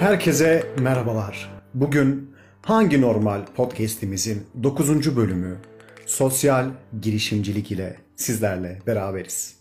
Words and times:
Herkese 0.00 0.66
merhabalar. 0.78 1.50
Bugün 1.74 2.34
Hangi 2.62 3.00
Normal 3.00 3.46
podcast'imizin 3.46 4.46
9. 4.62 5.16
bölümü 5.16 5.58
sosyal 6.06 6.70
girişimcilik 7.02 7.72
ile 7.72 7.96
sizlerle 8.16 8.78
beraberiz. 8.86 9.56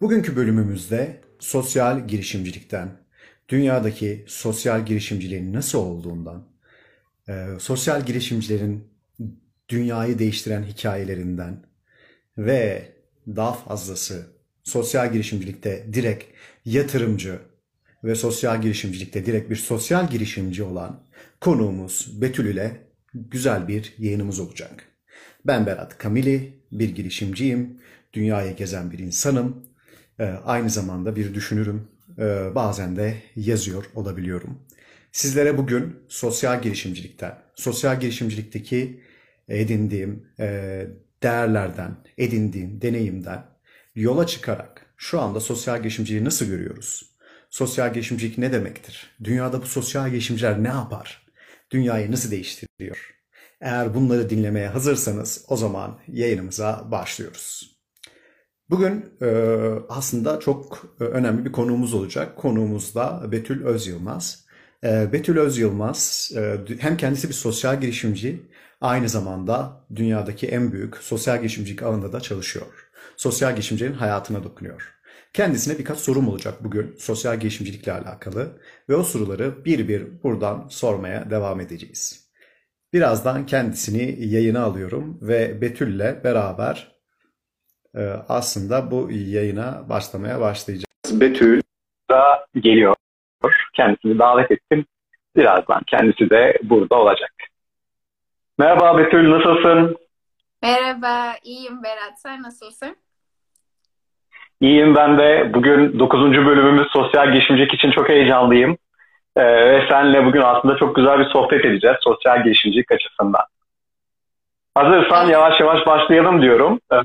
Bugünkü 0.00 0.36
bölümümüzde 0.36 1.20
sosyal 1.38 2.08
girişimcilikten, 2.08 2.88
dünyadaki 3.48 4.24
sosyal 4.28 4.86
girişimciliğin 4.86 5.52
nasıl 5.52 5.78
olduğundan, 5.78 6.48
e, 7.28 7.46
sosyal 7.58 8.06
girişimcilerin 8.06 8.88
dünyayı 9.68 10.18
değiştiren 10.18 10.62
hikayelerinden 10.62 11.64
ve 12.38 12.92
daha 13.26 13.52
fazlası 13.52 14.26
sosyal 14.64 15.12
girişimcilikte 15.12 15.86
direkt 15.92 16.24
yatırımcı 16.64 17.38
ve 18.04 18.14
sosyal 18.14 18.62
girişimcilikte 18.62 19.26
direkt 19.26 19.50
bir 19.50 19.56
sosyal 19.56 20.10
girişimci 20.10 20.62
olan 20.62 21.02
konuğumuz 21.40 22.20
Betül 22.20 22.46
ile 22.46 22.80
güzel 23.14 23.68
bir 23.68 23.94
yayınımız 23.98 24.40
olacak. 24.40 24.84
Ben 25.46 25.66
Berat 25.66 25.98
Kamili, 25.98 26.62
bir 26.72 26.94
girişimciyim, 26.94 27.80
dünyayı 28.12 28.56
gezen 28.56 28.90
bir 28.90 28.98
insanım, 28.98 29.66
ee, 30.20 30.24
aynı 30.24 30.70
zamanda 30.70 31.16
bir 31.16 31.34
düşünürüm, 31.34 31.88
ee, 32.18 32.54
bazen 32.54 32.96
de 32.96 33.14
yazıyor 33.36 33.84
olabiliyorum. 33.94 34.58
Sizlere 35.12 35.58
bugün 35.58 35.96
sosyal 36.08 36.62
girişimcilikten, 36.62 37.38
sosyal 37.54 38.00
girişimcilikteki 38.00 39.00
edindiğim 39.48 40.28
e, 40.40 40.86
değerlerden, 41.22 41.96
edindiğim 42.18 42.82
deneyimden 42.82 43.44
yola 43.94 44.26
çıkarak 44.26 44.86
şu 44.96 45.20
anda 45.20 45.40
sosyal 45.40 45.78
girişimciliği 45.78 46.24
nasıl 46.24 46.46
görüyoruz? 46.46 47.15
Sosyal 47.56 47.92
girişimcilik 47.94 48.38
ne 48.38 48.52
demektir? 48.52 49.16
Dünyada 49.24 49.62
bu 49.62 49.66
sosyal 49.66 50.10
girişimciler 50.10 50.62
ne 50.62 50.68
yapar? 50.68 51.26
Dünyayı 51.70 52.12
nasıl 52.12 52.30
değiştiriyor? 52.30 53.14
Eğer 53.60 53.94
bunları 53.94 54.30
dinlemeye 54.30 54.68
hazırsanız 54.68 55.44
o 55.48 55.56
zaman 55.56 55.98
yayınımıza 56.08 56.84
başlıyoruz. 56.90 57.76
Bugün 58.70 59.04
e, 59.22 59.28
aslında 59.88 60.40
çok 60.40 60.86
e, 61.00 61.04
önemli 61.04 61.44
bir 61.44 61.52
konuğumuz 61.52 61.94
olacak. 61.94 62.36
Konuğumuz 62.36 62.94
da 62.94 63.32
Betül 63.32 63.64
Özyılmaz. 63.64 64.46
E, 64.84 65.12
Betül 65.12 65.38
Özyılmaz 65.38 66.32
e, 66.36 66.56
hem 66.78 66.96
kendisi 66.96 67.28
bir 67.28 67.34
sosyal 67.34 67.80
girişimci, 67.80 68.42
aynı 68.80 69.08
zamanda 69.08 69.86
dünyadaki 69.94 70.46
en 70.46 70.72
büyük 70.72 70.96
sosyal 70.96 71.38
girişimcilik 71.38 71.82
alanında 71.82 72.12
da 72.12 72.20
çalışıyor. 72.20 72.90
Sosyal 73.16 73.52
girişimcinin 73.52 73.92
hayatına 73.92 74.44
dokunuyor. 74.44 74.95
Kendisine 75.36 75.78
birkaç 75.78 75.98
sorum 75.98 76.28
olacak 76.28 76.54
bugün 76.64 76.94
sosyal 76.98 77.40
girişimcilikle 77.40 77.92
alakalı 77.92 78.60
ve 78.88 78.94
o 78.94 79.02
soruları 79.02 79.64
bir 79.64 79.88
bir 79.88 80.22
buradan 80.22 80.68
sormaya 80.68 81.30
devam 81.30 81.60
edeceğiz. 81.60 82.30
Birazdan 82.92 83.46
kendisini 83.46 84.26
yayına 84.26 84.62
alıyorum 84.62 85.18
ve 85.22 85.60
Betül'le 85.60 86.24
beraber 86.24 86.88
e, 87.94 88.00
aslında 88.28 88.90
bu 88.90 89.08
yayına 89.10 89.88
başlamaya 89.88 90.40
başlayacağız. 90.40 91.20
Betül 91.20 91.62
da 92.10 92.46
geliyor. 92.54 92.94
Kendisini 93.74 94.18
davet 94.18 94.50
ettim. 94.50 94.86
Birazdan 95.36 95.82
kendisi 95.86 96.30
de 96.30 96.58
burada 96.62 96.94
olacak. 96.94 97.32
Merhaba 98.58 98.98
Betül, 98.98 99.30
nasılsın? 99.30 99.96
Merhaba, 100.62 101.34
iyiyim 101.44 101.82
Berat. 101.82 102.20
Sen 102.20 102.42
nasılsın? 102.42 102.96
İyiyim 104.60 104.94
ben 104.94 105.18
de. 105.18 105.50
Bugün 105.54 105.98
9. 105.98 106.20
bölümümüz 106.22 106.86
sosyal 106.92 107.32
girişimcilik 107.32 107.74
için 107.74 107.90
çok 107.90 108.08
heyecanlıyım. 108.08 108.78
Ee, 109.36 109.42
ve 109.44 109.86
seninle 109.90 110.24
bugün 110.24 110.40
aslında 110.40 110.76
çok 110.76 110.96
güzel 110.96 111.18
bir 111.18 111.24
sohbet 111.24 111.64
edeceğiz 111.64 111.96
sosyal 112.00 112.44
girişimcilik 112.44 112.92
açısından. 112.92 113.44
Hazırsan 114.74 115.26
yavaş 115.26 115.60
yavaş 115.60 115.86
başlayalım 115.86 116.42
diyorum. 116.42 116.80
Ee, 116.92 116.96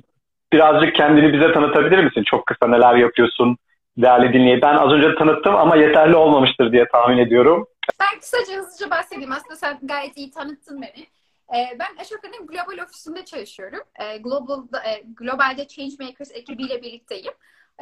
birazcık 0.54 0.96
kendini 0.96 1.34
bize 1.34 1.54
tanıtabilir 1.54 2.04
misin? 2.04 2.24
Çok 2.24 2.46
kısa 2.46 2.68
neler 2.68 2.96
yapıyorsun 2.96 3.58
değerli 3.98 4.34
dinleyici. 4.34 4.62
Ben 4.62 4.76
az 4.76 4.92
önce 4.92 5.16
tanıttım 5.16 5.56
ama 5.56 5.76
yeterli 5.76 6.16
olmamıştır 6.16 6.72
diye 6.72 6.88
tahmin 6.88 7.18
ediyorum. 7.18 7.68
Ben 8.00 8.20
kısaca 8.20 8.58
hızlıca 8.58 8.92
bahsedeyim. 8.92 9.32
Aslında 9.32 9.56
sen 9.56 9.80
gayet 9.84 10.18
iyi 10.18 10.32
tanıttın 10.32 10.82
beni. 10.82 11.06
Ee, 11.56 11.80
ben 11.80 11.96
Aşoka'nın 12.02 12.48
Global 12.48 12.84
Ofisi'nde 12.84 13.26
çalışıyorum. 13.26 13.84
Ee, 14.00 14.18
Global'da, 14.18 14.84
e, 14.84 15.04
Global'de 15.06 15.68
Changemakers 15.68 16.32
ekibiyle 16.32 16.82
birlikteyim. 16.82 17.34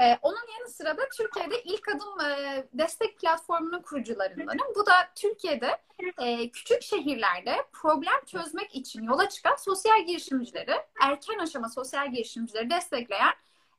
Ee, 0.01 0.17
onun 0.21 0.59
yanı 0.59 0.69
sıra 0.69 0.97
da 0.97 1.01
Türkiye'de 1.17 1.63
ilk 1.63 1.87
adım 1.87 2.21
e, 2.21 2.63
destek 2.73 3.19
platformunun 3.19 3.81
kurucularındanım. 3.81 4.67
Bu 4.75 4.85
da 4.85 4.93
Türkiye'de 5.15 5.77
e, 6.17 6.51
küçük 6.51 6.81
şehirlerde 6.81 7.55
problem 7.73 8.25
çözmek 8.25 8.75
için 8.75 9.03
yola 9.03 9.29
çıkan 9.29 9.55
sosyal 9.55 10.05
girişimcileri, 10.05 10.75
erken 11.01 11.37
aşama 11.37 11.69
sosyal 11.69 12.11
girişimcileri 12.11 12.69
destekleyen 12.69 13.33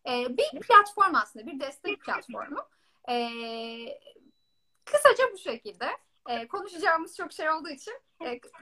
bir 0.07 0.61
platform 0.61 1.15
aslında, 1.15 1.47
bir 1.47 1.61
destek 1.61 2.01
platformu. 2.01 2.59
Kısaca 4.85 5.33
bu 5.33 5.39
şekilde. 5.39 5.87
Konuşacağımız 6.49 7.17
çok 7.17 7.33
şey 7.33 7.51
olduğu 7.51 7.69
için 7.69 7.95
e, 7.95 8.10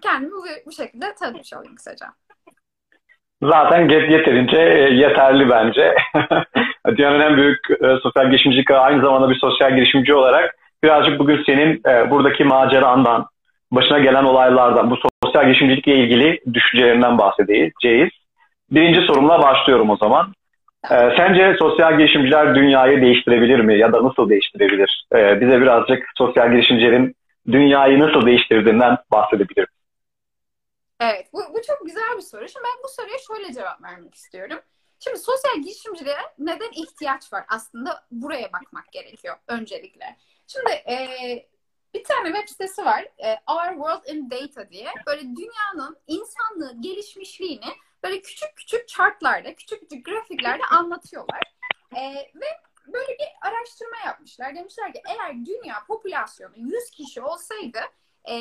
kendimi 0.03 0.33
bu, 0.33 0.45
bu 0.67 0.73
şekilde 0.73 1.15
tanıtmış 1.21 1.53
olayım 1.53 1.77
kısaca. 1.77 2.07
Zaten 3.43 3.89
yeterince 3.89 4.61
e, 4.61 4.95
yeterli 4.95 5.51
bence. 5.51 5.95
Dünyanın 6.97 7.21
en 7.21 7.37
büyük 7.37 7.71
e, 7.71 7.97
sosyal 8.03 8.31
girişimcilik 8.31 8.71
aynı 8.71 9.03
zamanda 9.03 9.31
bir 9.31 9.39
sosyal 9.39 9.75
girişimci 9.75 10.15
olarak 10.15 10.55
birazcık 10.83 11.19
bugün 11.19 11.43
senin 11.47 11.81
e, 11.89 12.11
buradaki 12.11 12.45
macerandan, 12.45 13.27
başına 13.73 13.99
gelen 13.99 14.25
olaylardan, 14.25 14.91
bu 14.91 14.99
sosyal 15.25 15.45
girişimcilikle 15.47 15.95
ilgili 15.95 16.41
düşüncelerinden 16.55 17.19
bahsedeceğiz. 17.19 18.11
Birinci 18.71 19.01
sorumla 19.01 19.43
başlıyorum 19.43 19.91
o 19.91 19.97
zaman. 19.97 20.33
Ee, 20.91 21.11
sence 21.17 21.57
sosyal 21.59 21.99
girişimciler 21.99 22.55
dünyayı 22.55 23.01
değiştirebilir 23.01 23.61
mi 23.61 23.79
ya 23.79 23.93
da 23.93 24.05
nasıl 24.05 24.29
değiştirebilir? 24.29 25.05
Ee, 25.15 25.41
bize 25.41 25.61
birazcık 25.61 26.07
sosyal 26.19 26.51
girişimcilerin 26.51 27.15
dünyayı 27.53 27.99
nasıl 27.99 28.27
değiştirdiğinden 28.27 28.99
bahsedebilirim. 29.13 29.69
Evet, 31.01 31.27
bu, 31.33 31.39
bu 31.55 31.63
çok 31.67 31.87
güzel 31.87 32.17
bir 32.17 32.23
soru. 32.23 32.49
Şimdi 32.49 32.65
ben 32.65 32.83
bu 32.85 32.89
soruya 32.89 33.19
şöyle 33.19 33.53
cevap 33.53 33.83
vermek 33.83 34.15
istiyorum. 34.15 34.61
Şimdi 35.01 35.19
sosyal 35.19 35.63
girişimciliğe 35.63 36.17
neden 36.39 36.71
ihtiyaç 36.73 37.33
var? 37.33 37.45
Aslında 37.49 38.07
buraya 38.11 38.53
bakmak 38.53 38.93
gerekiyor 38.93 39.37
öncelikle. 39.49 40.17
Şimdi 40.47 40.71
e, 40.71 40.99
bir 41.95 42.05
tane 42.05 42.33
web 42.33 42.49
sitesi 42.49 42.85
var. 42.85 43.05
E, 43.25 43.37
Our 43.47 43.73
World 43.75 44.15
in 44.15 44.31
Data 44.31 44.71
diye. 44.71 44.89
Böyle 45.07 45.21
dünyanın 45.23 45.97
insanlığı 46.07 46.81
gelişmişliğini 46.81 47.75
böyle 48.05 48.23
küçük 48.23 48.57
küçük 48.57 48.89
chartlarda, 48.89 49.55
küçük 49.55 49.81
küçük 49.81 50.05
grafiklerde 50.07 50.65
anlatıyorlar. 50.65 51.43
E, 51.97 52.01
ve 52.35 52.47
böyle 52.93 53.13
bir 53.19 53.49
araştırma 53.49 53.97
yapmışlar. 54.07 54.55
Demişler 54.55 54.93
ki 54.93 55.03
eğer 55.09 55.47
dünya 55.47 55.85
popülasyonu 55.87 56.53
100 56.57 56.91
kişi 56.91 57.23
olsaydı 57.23 57.79
e, 58.29 58.35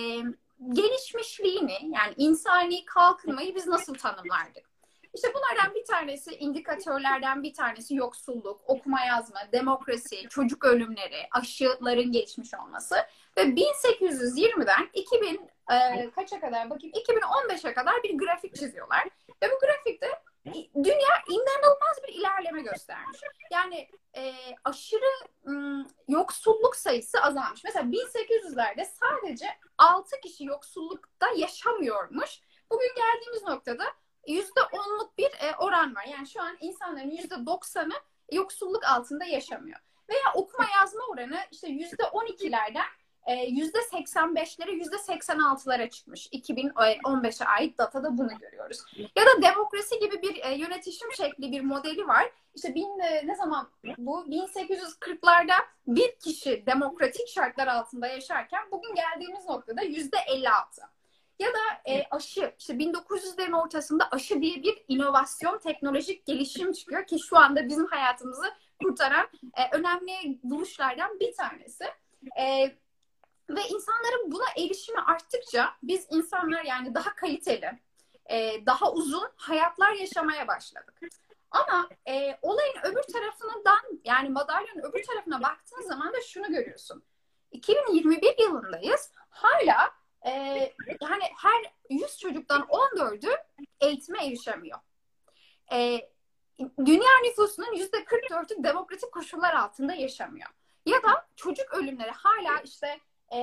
gelişmişliğini 0.73 1.77
yani 1.83 2.13
insani 2.17 2.85
kalkınmayı 2.85 3.55
biz 3.55 3.67
nasıl 3.67 3.93
tanımlardık? 3.93 4.67
İşte 5.13 5.33
bunlardan 5.33 5.75
bir 5.75 5.85
tanesi 5.85 6.31
indikatörlerden 6.35 7.43
bir 7.43 7.53
tanesi 7.53 7.95
yoksulluk, 7.95 8.61
okuma 8.67 9.01
yazma, 9.05 9.39
demokrasi, 9.51 10.29
çocuk 10.29 10.65
ölümleri, 10.65 11.27
aşıların 11.31 12.11
gelişmiş 12.11 12.53
olması 12.53 12.95
ve 13.37 13.41
1820'den 13.41 14.89
2000 14.93 15.49
e, 15.71 16.11
kaça 16.11 16.39
kadar 16.39 16.69
bakayım 16.69 16.95
2015'e 16.95 17.73
kadar 17.73 18.03
bir 18.03 18.17
grafik 18.17 18.55
çiziyorlar. 18.55 19.07
Ve 19.43 19.51
bu 19.51 19.65
grafikte 19.65 20.07
dünya 20.75 21.15
inanılmaz 21.29 21.97
bir 22.07 22.13
ilerleme 22.13 22.61
göstermiş. 22.61 23.19
Yani 23.51 23.89
e, 24.15 24.33
aşırı 24.63 25.27
ım, 25.47 25.87
yoksulluk 26.07 26.75
sayısı 26.75 27.21
azalmış. 27.21 27.63
Mesela 27.63 27.85
1800'lerde 27.85 28.85
sadece 28.85 29.45
6 29.77 30.19
kişi 30.19 30.45
yoksullukta 30.45 31.27
yaşamıyormuş. 31.35 32.41
Bugün 32.71 32.91
geldiğimiz 32.95 33.43
noktada 33.43 33.83
%10'luk 34.27 35.17
bir 35.17 35.31
e, 35.39 35.55
oran 35.59 35.95
var. 35.95 36.05
Yani 36.11 36.27
şu 36.27 36.41
an 36.41 36.57
insanların 36.59 37.09
%90'ı 37.09 38.01
yoksulluk 38.31 38.85
altında 38.85 39.25
yaşamıyor. 39.25 39.79
Veya 40.09 40.33
okuma 40.33 40.67
yazma 40.75 41.01
oranı 41.09 41.39
işte 41.51 41.67
%12'lerden 41.67 42.85
%85'lere 43.27 44.71
e, 44.71 44.77
%86'lara 44.77 45.89
çıkmış. 45.89 46.27
2015'e 46.27 47.45
ait 47.45 47.77
datada 47.77 48.17
bunu 48.17 48.37
görüyoruz. 48.39 48.79
Ya 49.15 49.25
da 49.25 49.41
demokrasi 49.41 49.99
gibi 49.99 50.21
bir 50.21 50.43
e, 50.43 50.55
yönetişim 50.55 51.13
şekli 51.17 51.51
bir 51.51 51.61
modeli 51.61 52.07
var. 52.07 52.31
İşte 52.55 52.75
bin, 52.75 52.99
e, 52.99 53.27
ne 53.27 53.35
zaman 53.35 53.69
bu 53.97 54.25
1840'larda 54.25 55.55
bir 55.87 56.15
kişi 56.15 56.63
demokratik 56.65 57.27
şartlar 57.27 57.67
altında 57.67 58.07
yaşarken 58.07 58.61
bugün 58.71 58.95
geldiğimiz 58.95 59.45
noktada 59.45 59.83
%56. 59.83 60.81
Ya 61.39 61.47
da 61.47 61.91
e, 61.91 62.03
aşı, 62.11 62.53
işte 62.59 62.73
1900'lerin 62.73 63.61
ortasında 63.63 64.09
aşı 64.11 64.41
diye 64.41 64.63
bir 64.63 64.85
inovasyon, 64.87 65.59
teknolojik 65.59 66.25
gelişim 66.25 66.71
çıkıyor 66.71 67.07
ki 67.07 67.19
şu 67.19 67.37
anda 67.37 67.67
bizim 67.67 67.85
hayatımızı 67.85 68.45
kurtaran 68.83 69.27
e, 69.57 69.77
önemli 69.77 70.39
buluşlardan 70.43 71.19
bir 71.19 71.35
tanesi. 71.35 71.83
E, 72.39 72.75
Ve 73.49 73.61
insanların 73.61 74.31
buna 74.31 74.45
erişimi 74.57 74.99
arttıkça 74.99 75.73
biz 75.83 76.07
insanlar 76.11 76.63
yani 76.63 76.95
daha 76.95 77.15
kaliteli, 77.15 77.79
e, 78.29 78.65
daha 78.65 78.91
uzun 78.91 79.29
hayatlar 79.35 79.91
yaşamaya 79.91 80.47
başladık. 80.47 80.99
Ama 81.51 81.89
e, 82.07 82.37
olayın 82.41 82.75
öbür 82.83 83.03
tarafından 83.13 83.79
yani 84.03 84.29
madalyonun 84.29 84.81
öbür 84.81 85.03
tarafına 85.03 85.43
baktığın 85.43 85.81
zaman 85.81 86.13
da 86.13 86.21
şunu 86.21 86.47
görüyorsun. 86.47 87.03
2021 87.51 88.39
yılındayız. 88.39 89.11
Hala 89.29 89.91
e, 90.25 90.31
yani 91.01 91.23
her 91.37 91.73
100 91.89 92.17
çocuktan 92.19 92.61
14'ü 92.61 93.37
eğitime 93.81 94.25
erişemiyor. 94.25 94.79
E, 95.71 96.09
dünya 96.85 97.09
nüfusunun 97.23 97.75
%44'ü 97.75 98.63
demokratik 98.63 99.11
koşullar 99.11 99.53
altında 99.53 99.93
yaşamıyor. 99.93 100.49
Ya 100.85 101.03
da 101.03 101.27
çocuk 101.35 101.73
ölümleri 101.73 102.11
hala 102.11 102.61
işte 102.63 102.99
e, 103.33 103.39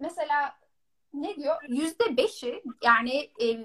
mesela 0.00 0.56
ne 1.14 1.36
diyor? 1.36 1.62
%5'i 1.62 2.62
yani 2.82 3.30
e, 3.42 3.64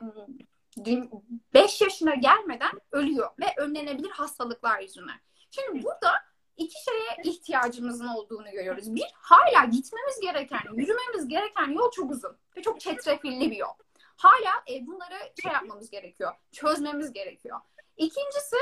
5 1.53 1.81
yaşına 1.81 2.15
gelmeden 2.15 2.71
ölüyor 2.91 3.29
ve 3.39 3.45
önlenebilir 3.57 4.09
hastalıklar 4.09 4.79
yüzünden. 4.79 5.19
Şimdi 5.51 5.83
burada 5.83 6.11
iki 6.57 6.83
şeye 6.83 7.31
ihtiyacımızın 7.31 8.07
olduğunu 8.07 8.51
görüyoruz. 8.51 8.95
Bir, 8.95 9.05
hala 9.13 9.65
gitmemiz 9.65 10.19
gereken, 10.21 10.61
yürümemiz 10.73 11.27
gereken 11.27 11.71
yol 11.71 11.91
çok 11.91 12.11
uzun 12.11 12.37
ve 12.57 12.61
çok 12.61 12.79
çetrefilli 12.79 13.51
bir 13.51 13.57
yol. 13.57 13.73
Hala 14.17 14.63
e, 14.71 14.87
bunları 14.87 15.33
şey 15.41 15.51
yapmamız 15.51 15.89
gerekiyor, 15.89 16.33
çözmemiz 16.51 17.13
gerekiyor. 17.13 17.59
İkincisi, 17.97 18.57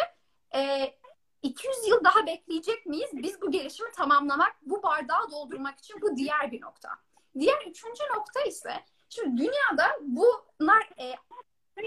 e, 0.56 0.94
200 1.44 1.88
yıl 1.88 2.04
daha 2.04 2.26
bekleyecek 2.26 2.86
miyiz? 2.86 3.10
Biz 3.14 3.42
bu 3.42 3.52
gelişimi 3.52 3.92
tamamlamak, 3.92 4.56
bu 4.62 4.84
bardağı 4.84 5.32
doldurmak 5.32 5.80
için 5.80 6.02
bu 6.02 6.18
diğer 6.18 6.52
bir 6.52 6.62
nokta. 6.62 6.90
Diğer 7.40 7.62
üçüncü 7.62 8.04
nokta 8.16 8.42
ise, 8.42 8.74
şimdi 9.10 9.38
dünyada 9.38 9.88
bunlar 10.02 10.90
e, 11.00 11.16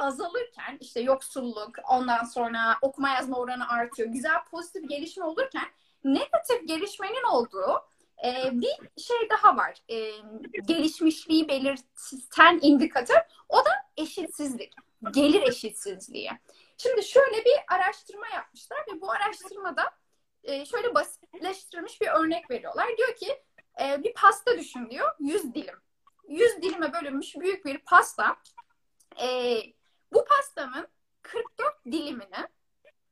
azalırken 0.00 0.76
işte 0.80 1.00
yoksulluk, 1.00 1.70
ondan 1.90 2.24
sonra 2.24 2.78
okuma 2.82 3.08
yazma 3.08 3.38
oranı 3.38 3.68
artıyor. 3.68 4.08
Güzel 4.08 4.44
pozitif 4.50 4.88
gelişme 4.88 5.24
olurken 5.24 5.66
negatif 6.04 6.68
gelişmenin 6.68 7.22
olduğu 7.32 7.82
e, 8.24 8.50
bir 8.52 9.02
şey 9.02 9.16
daha 9.30 9.56
var. 9.56 9.74
E, 9.88 10.10
gelişmişliği 10.66 11.48
belirten 11.48 12.58
indikatör. 12.62 13.20
O 13.48 13.56
da 13.56 13.70
eşitsizlik. 13.96 14.72
Gelir 15.14 15.42
eşitsizliği. 15.42 16.30
Şimdi 16.78 17.02
şöyle 17.02 17.44
bir 17.44 17.74
araştırma 17.74 18.28
yapmışlar 18.28 18.78
ve 18.78 19.00
bu 19.00 19.10
araştırmada 19.10 19.90
e, 20.44 20.66
şöyle 20.66 20.94
basitleştirilmiş 20.94 22.00
bir 22.00 22.08
örnek 22.08 22.50
veriyorlar. 22.50 22.96
Diyor 22.96 23.16
ki 23.16 23.42
e, 23.80 24.04
bir 24.04 24.14
pasta 24.14 24.58
düşün 24.58 24.90
diyor. 24.90 25.14
100 25.20 25.54
dilim. 25.54 25.74
100 26.28 26.62
dilime 26.62 26.92
bölünmüş 26.92 27.36
büyük 27.36 27.64
bir 27.64 27.78
pasta. 27.78 28.36
E, 29.22 29.58
bu 30.12 30.24
pastanın 30.24 30.88
44 31.22 31.84
dilimini 31.86 32.48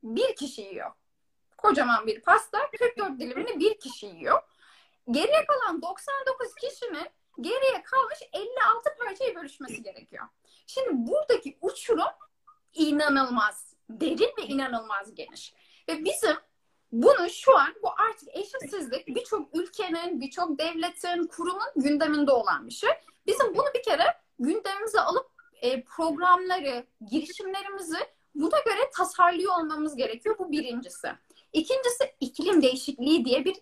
bir 0.03 0.35
kişi 0.35 0.61
yiyor. 0.61 0.91
Kocaman 1.57 2.07
bir 2.07 2.21
pasta 2.21 2.71
44 2.79 3.19
dilimini 3.19 3.59
bir 3.59 3.79
kişi 3.79 4.05
yiyor. 4.05 4.41
Geriye 5.11 5.45
kalan 5.45 5.81
99 5.81 6.55
kişinin 6.55 7.09
geriye 7.41 7.83
kalmış 7.83 8.19
56 8.33 8.95
parçayı 8.99 9.35
bölüşmesi 9.35 9.83
gerekiyor. 9.83 10.27
Şimdi 10.67 10.89
buradaki 10.93 11.57
uçurum 11.61 12.11
inanılmaz. 12.73 13.73
Derin 13.89 14.33
ve 14.37 14.43
inanılmaz 14.43 15.15
geniş. 15.15 15.53
Ve 15.89 16.05
bizim 16.05 16.35
bunu 16.91 17.29
şu 17.29 17.57
an 17.57 17.73
bu 17.83 17.89
artık 17.89 18.29
eşitsizlik 18.35 19.07
birçok 19.07 19.55
ülkenin, 19.55 20.21
birçok 20.21 20.59
devletin, 20.59 21.27
kurumun 21.27 21.71
gündeminde 21.75 22.31
olan 22.31 22.67
bir 22.67 22.73
şey. 22.73 22.89
Bizim 23.27 23.55
bunu 23.55 23.67
bir 23.75 23.83
kere 23.83 24.03
gündemimize 24.39 24.99
alıp 25.01 25.31
e, 25.61 25.83
programları, 25.83 26.85
girişimlerimizi 27.11 27.97
buna 28.35 28.59
göre 28.65 28.89
tasarlıyor 28.93 29.59
olmamız 29.59 29.95
gerekiyor. 29.95 30.35
Bu 30.39 30.51
birincisi. 30.51 31.07
İkincisi 31.53 32.15
iklim 32.19 32.61
değişikliği 32.61 33.25
diye 33.25 33.45
bir 33.45 33.55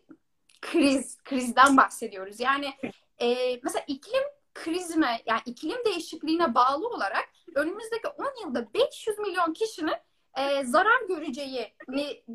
kriz, 0.61 1.17
krizden 1.23 1.77
bahsediyoruz. 1.77 2.39
Yani 2.39 2.73
e, 3.19 3.59
mesela 3.63 3.83
iklim 3.88 4.23
krizine 4.53 5.21
yani 5.25 5.41
iklim 5.45 5.85
değişikliğine 5.85 6.56
bağlı 6.56 6.88
olarak 6.88 7.29
önümüzdeki 7.55 8.07
10 8.07 8.45
yılda 8.45 8.73
500 8.73 9.19
milyon 9.19 9.53
kişinin 9.53 9.95
e, 10.37 10.63
zarar 10.65 11.01
göreceği 11.07 11.73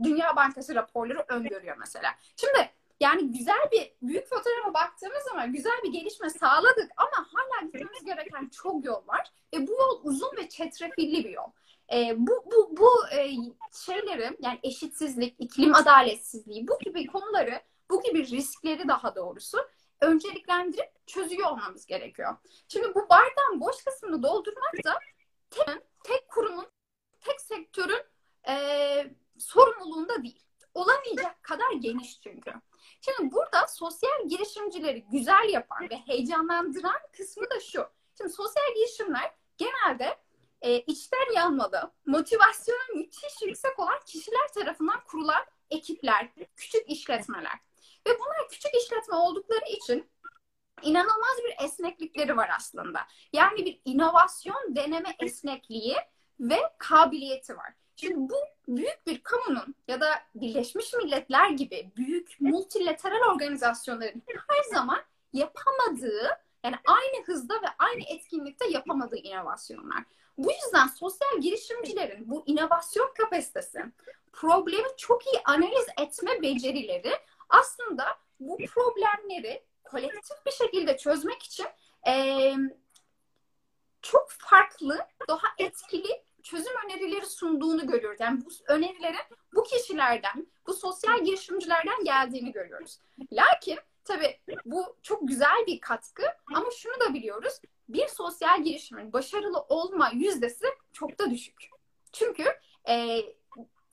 Dünya 0.03 0.37
Bankası 0.37 0.75
raporları 0.75 1.25
öngörüyor 1.29 1.77
mesela. 1.77 2.09
Şimdi 2.37 2.71
yani 3.01 3.33
güzel 3.33 3.69
bir 3.73 3.93
büyük 4.03 4.29
fotoğrafa 4.29 4.75
baktığımız 4.75 5.23
zaman 5.23 5.53
güzel 5.53 5.83
bir 5.85 5.93
gelişme 5.93 6.31
sağladık 6.31 6.91
ama 6.97 7.27
hala 7.33 7.67
gitmemiz 7.67 8.05
gereken 8.05 8.49
çok 8.49 8.85
yol 8.85 9.07
var 9.07 9.31
ve 9.55 9.67
bu 9.67 9.73
yol 9.73 10.01
uzun 10.03 10.37
ve 10.37 10.49
çetrefilli 10.49 11.25
bir 11.25 11.31
yol. 11.31 11.51
E, 11.93 12.15
bu 12.17 12.45
bu 12.47 12.77
bu 12.77 12.91
e, 13.09 13.31
şeyleri 13.87 14.37
yani 14.41 14.59
eşitsizlik, 14.63 15.35
iklim 15.39 15.75
adaletsizliği 15.75 16.69
bu 16.69 16.79
gibi 16.85 17.07
konuları, 17.07 17.61
bu 17.91 18.03
gibi 18.03 18.27
riskleri 18.27 18.89
daha 18.89 19.15
doğrusu 19.15 19.59
önceliklendirip 20.05 21.07
çözüyor 21.07 21.51
olmamız 21.51 21.87
gerekiyor. 21.87 22.37
Şimdi 22.69 22.95
bu 22.95 23.09
bardağın 23.09 23.61
boş 23.61 23.85
kısmını 23.85 24.23
doldurmak 24.23 24.85
da 24.85 24.99
tek, 25.51 25.69
tek 26.05 26.29
kurumun, 26.29 26.67
tek 27.21 27.41
sektörün 27.41 28.03
e, 28.49 28.55
sorumluluğunda 29.39 30.23
değil. 30.23 30.41
Olamayacak 30.75 31.43
kadar 31.43 31.73
geniş 31.73 32.21
çünkü. 32.21 32.53
Şimdi 33.01 33.33
burada 33.33 33.67
sosyal 33.67 34.29
girişimcileri 34.29 35.05
güzel 35.13 35.49
yapan 35.53 35.91
ve 35.91 35.97
heyecanlandıran 35.97 37.01
kısmı 37.17 37.51
da 37.51 37.61
şu. 37.61 37.87
Şimdi 38.19 38.33
sosyal 38.33 38.75
girişimler 38.75 39.35
genelde 39.59 40.19
e, 40.63 40.79
içten 40.79 41.33
yanmalı, 41.35 41.93
motivasyonu 42.07 42.79
müthiş 42.95 43.43
yüksek 43.43 43.79
olan 43.79 44.01
kişiler 44.07 44.49
tarafından 44.55 45.05
kurulan 45.05 45.45
ekipler, 45.71 46.29
küçük 46.57 46.91
işletmeler. 46.91 47.59
Ve 48.07 48.11
bunlar 48.19 48.49
küçük 48.51 48.75
işletme 48.75 49.17
oldukları 49.17 49.65
için 49.69 50.11
inanılmaz 50.83 51.39
bir 51.45 51.65
esneklikleri 51.65 52.37
var 52.37 52.51
aslında. 52.57 53.01
Yani 53.33 53.67
bir 53.67 53.81
inovasyon 53.85 54.77
deneme 54.77 55.17
esnekliği 55.19 55.97
ve 56.41 56.59
kabiliyeti 56.79 57.57
var. 57.57 57.75
Şimdi 57.97 58.17
bu 58.17 58.37
büyük 58.69 59.07
bir 59.07 59.23
kamunun 59.23 59.75
ya 59.89 60.01
da 60.01 60.07
Birleşmiş 60.35 60.93
Milletler 60.95 61.51
gibi 61.51 61.93
büyük 61.97 62.37
multilateral 62.41 63.35
organizasyonların 63.35 64.23
her 64.49 64.75
zaman 64.75 65.03
yapamadığı 65.33 66.29
yani 66.65 66.77
aynı 66.87 67.25
hızda 67.27 67.55
ve 67.55 67.67
aynı 67.79 68.03
etkinlikte 68.09 68.69
yapamadığı 68.69 69.17
inovasyonlar. 69.17 70.05
Bu 70.39 70.51
yüzden 70.53 70.87
sosyal 70.87 71.41
girişimcilerin 71.41 72.31
bu 72.31 72.43
inovasyon 72.47 73.15
kapasitesi, 73.19 73.85
problemi 74.33 74.89
çok 74.97 75.27
iyi 75.27 75.43
analiz 75.45 75.87
etme 76.01 76.43
becerileri 76.43 77.13
aslında 77.61 78.05
bu 78.41 78.57
problemleri 78.57 79.65
kolektif 79.85 80.47
bir 80.47 80.51
şekilde 80.51 80.97
çözmek 80.97 81.43
için 81.43 81.67
e, 82.09 82.53
çok 84.03 84.31
farklı, 84.31 84.99
daha 85.29 85.47
etkili 85.59 86.25
çözüm 86.43 86.73
önerileri 86.87 87.27
sunduğunu 87.27 87.87
görüyoruz. 87.87 88.21
Yani 88.21 88.41
bu 88.45 88.49
önerilerin 88.69 89.21
bu 89.55 89.63
kişilerden, 89.63 90.47
bu 90.67 90.75
sosyal 90.75 91.25
girişimcilerden 91.25 92.05
geldiğini 92.05 92.53
görüyoruz. 92.53 92.99
Lakin 93.33 93.79
tabii 94.05 94.41
bu 94.65 94.97
çok 95.03 95.29
güzel 95.29 95.67
bir 95.67 95.81
katkı 95.81 96.23
ama 96.55 96.71
şunu 96.71 97.01
da 97.01 97.15
biliyoruz. 97.15 97.61
Bir 97.89 98.09
sosyal 98.09 98.65
girişimin 98.65 99.13
başarılı 99.13 99.59
olma 99.59 100.11
yüzdesi 100.15 100.67
çok 100.93 101.19
da 101.19 101.31
düşük. 101.31 101.69
Çünkü 102.13 102.45
e, 102.89 103.21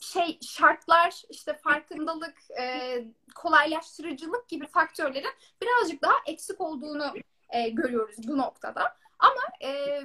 şey 0.01 0.39
şartlar, 0.41 1.21
işte 1.29 1.57
farkındalık, 1.63 2.37
e, 2.61 3.05
kolaylaştırıcılık 3.35 4.49
gibi 4.49 4.67
faktörlerin 4.67 5.33
birazcık 5.61 6.01
daha 6.01 6.15
eksik 6.25 6.61
olduğunu 6.61 7.13
e, 7.49 7.69
görüyoruz 7.69 8.15
bu 8.27 8.37
noktada. 8.37 8.97
Ama 9.19 9.41
e, 9.63 10.01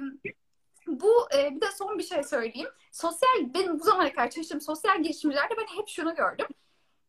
bu 0.87 1.27
e, 1.35 1.55
bir 1.55 1.61
de 1.61 1.71
son 1.77 1.97
bir 1.97 2.03
şey 2.03 2.23
söyleyeyim. 2.23 2.69
Sosyal 2.91 3.53
benim 3.53 3.79
bu 3.79 3.83
zamana 3.83 4.13
kadar 4.13 4.29
çalıştığım 4.29 4.61
sosyal 4.61 5.03
girişimcilerde 5.03 5.53
ben 5.57 5.77
hep 5.77 5.87
şunu 5.87 6.15
gördüm. 6.15 6.47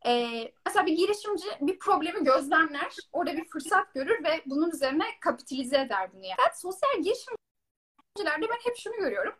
E, 0.06 0.42
mesela 0.66 0.86
bir 0.86 0.96
girişimci 0.96 1.46
bir 1.60 1.78
problemi 1.78 2.24
gözlemler, 2.24 2.96
orada 3.12 3.36
bir 3.36 3.44
fırsat 3.44 3.94
görür 3.94 4.24
ve 4.24 4.42
bunun 4.46 4.70
üzerine 4.70 5.04
kapitalize 5.20 5.80
eder 5.80 6.12
bunu. 6.12 6.24
Yani. 6.24 6.36
Fakat 6.36 6.60
sosyal 6.60 6.96
girişimcilerde 6.96 8.48
ben 8.50 8.70
hep 8.70 8.76
şunu 8.76 8.96
görüyorum. 8.96 9.34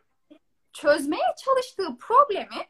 Çözmeye 0.73 1.35
çalıştığı 1.45 1.97
problemi 1.97 2.67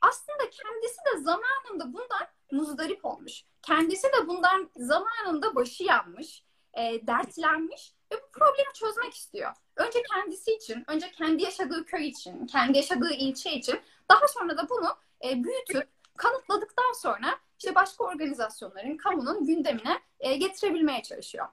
aslında 0.00 0.50
kendisi 0.50 0.96
de 0.96 1.18
zamanında 1.18 1.92
bundan 1.92 2.26
muzdarip 2.52 3.04
olmuş. 3.04 3.44
Kendisi 3.62 4.06
de 4.06 4.28
bundan 4.28 4.70
zamanında 4.76 5.54
başı 5.54 5.84
yanmış, 5.84 6.44
e, 6.74 7.06
dertlenmiş 7.06 7.94
ve 8.12 8.16
bu 8.22 8.30
problemi 8.32 8.72
çözmek 8.74 9.14
istiyor. 9.14 9.52
Önce 9.76 10.02
kendisi 10.02 10.54
için, 10.54 10.84
önce 10.86 11.10
kendi 11.10 11.42
yaşadığı 11.42 11.84
köy 11.84 12.08
için, 12.08 12.46
kendi 12.46 12.76
yaşadığı 12.76 13.12
ilçe 13.12 13.52
için, 13.52 13.80
daha 14.10 14.28
sonra 14.28 14.56
da 14.56 14.68
bunu 14.68 14.96
e, 15.24 15.44
büyütüp 15.44 15.88
kanıtladıktan 16.16 16.92
sonra 16.92 17.38
işte 17.58 17.74
başka 17.74 18.04
organizasyonların, 18.04 18.96
kamunun 18.96 19.46
gündemine 19.46 20.00
e, 20.20 20.36
getirebilmeye 20.36 21.02
çalışıyor. 21.02 21.46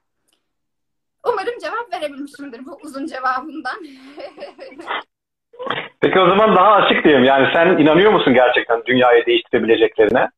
Umarım 1.24 1.58
cevap 1.58 1.92
verebilmişimdir 1.92 2.66
bu 2.66 2.78
uzun 2.82 3.06
cevabından. 3.06 3.86
Peki 6.00 6.20
o 6.20 6.28
zaman 6.28 6.56
daha 6.56 6.72
açık 6.72 7.04
diyeyim. 7.04 7.24
Yani 7.24 7.48
sen 7.52 7.66
inanıyor 7.66 8.12
musun 8.12 8.34
gerçekten 8.34 8.82
dünyayı 8.86 9.26
değiştirebileceklerine? 9.26 10.30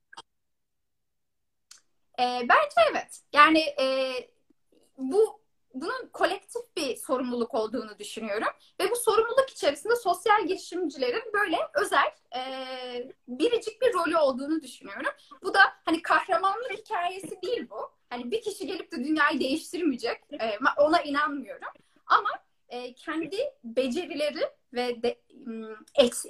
E, 2.21 2.25
bence 2.43 2.91
evet. 2.91 3.21
Yani 3.33 3.61
e, 3.81 4.13
bu 4.99 5.41
bunun 5.75 6.09
kolektif 6.13 6.63
bir 6.77 6.97
sorumluluk 6.97 7.55
olduğunu 7.55 7.99
düşünüyorum. 7.99 8.49
Ve 8.81 8.91
bu 8.91 8.97
sorumluluk 8.97 9.51
içerisinde 9.51 9.97
sosyal 9.97 10.47
girişimcilerin 10.47 11.23
böyle 11.33 11.57
özel 11.75 12.11
e, 12.37 12.43
biricik 13.29 13.83
bir 13.83 13.95
rolü 13.95 14.17
olduğunu 14.17 14.63
düşünüyorum. 14.63 15.13
Bu 15.43 15.55
da 15.55 15.61
hani 15.85 16.03
kahramanlık 16.03 16.73
hikayesi 16.73 17.43
değil 17.43 17.67
bu. 17.71 17.91
Hani 18.11 18.31
bir 18.31 18.43
kişi 18.43 18.67
gelip 18.67 18.93
de 18.93 18.97
dünyayı 18.97 19.41
değiştirmeyecek. 19.41 20.21
E, 20.41 20.59
ona 20.77 21.03
inanmıyorum. 21.03 21.69
Ama 22.07 22.29
e, 22.71 22.95
kendi 22.95 23.37
becerileri 23.65 24.45
ve 24.75 25.03
de, 25.03 25.17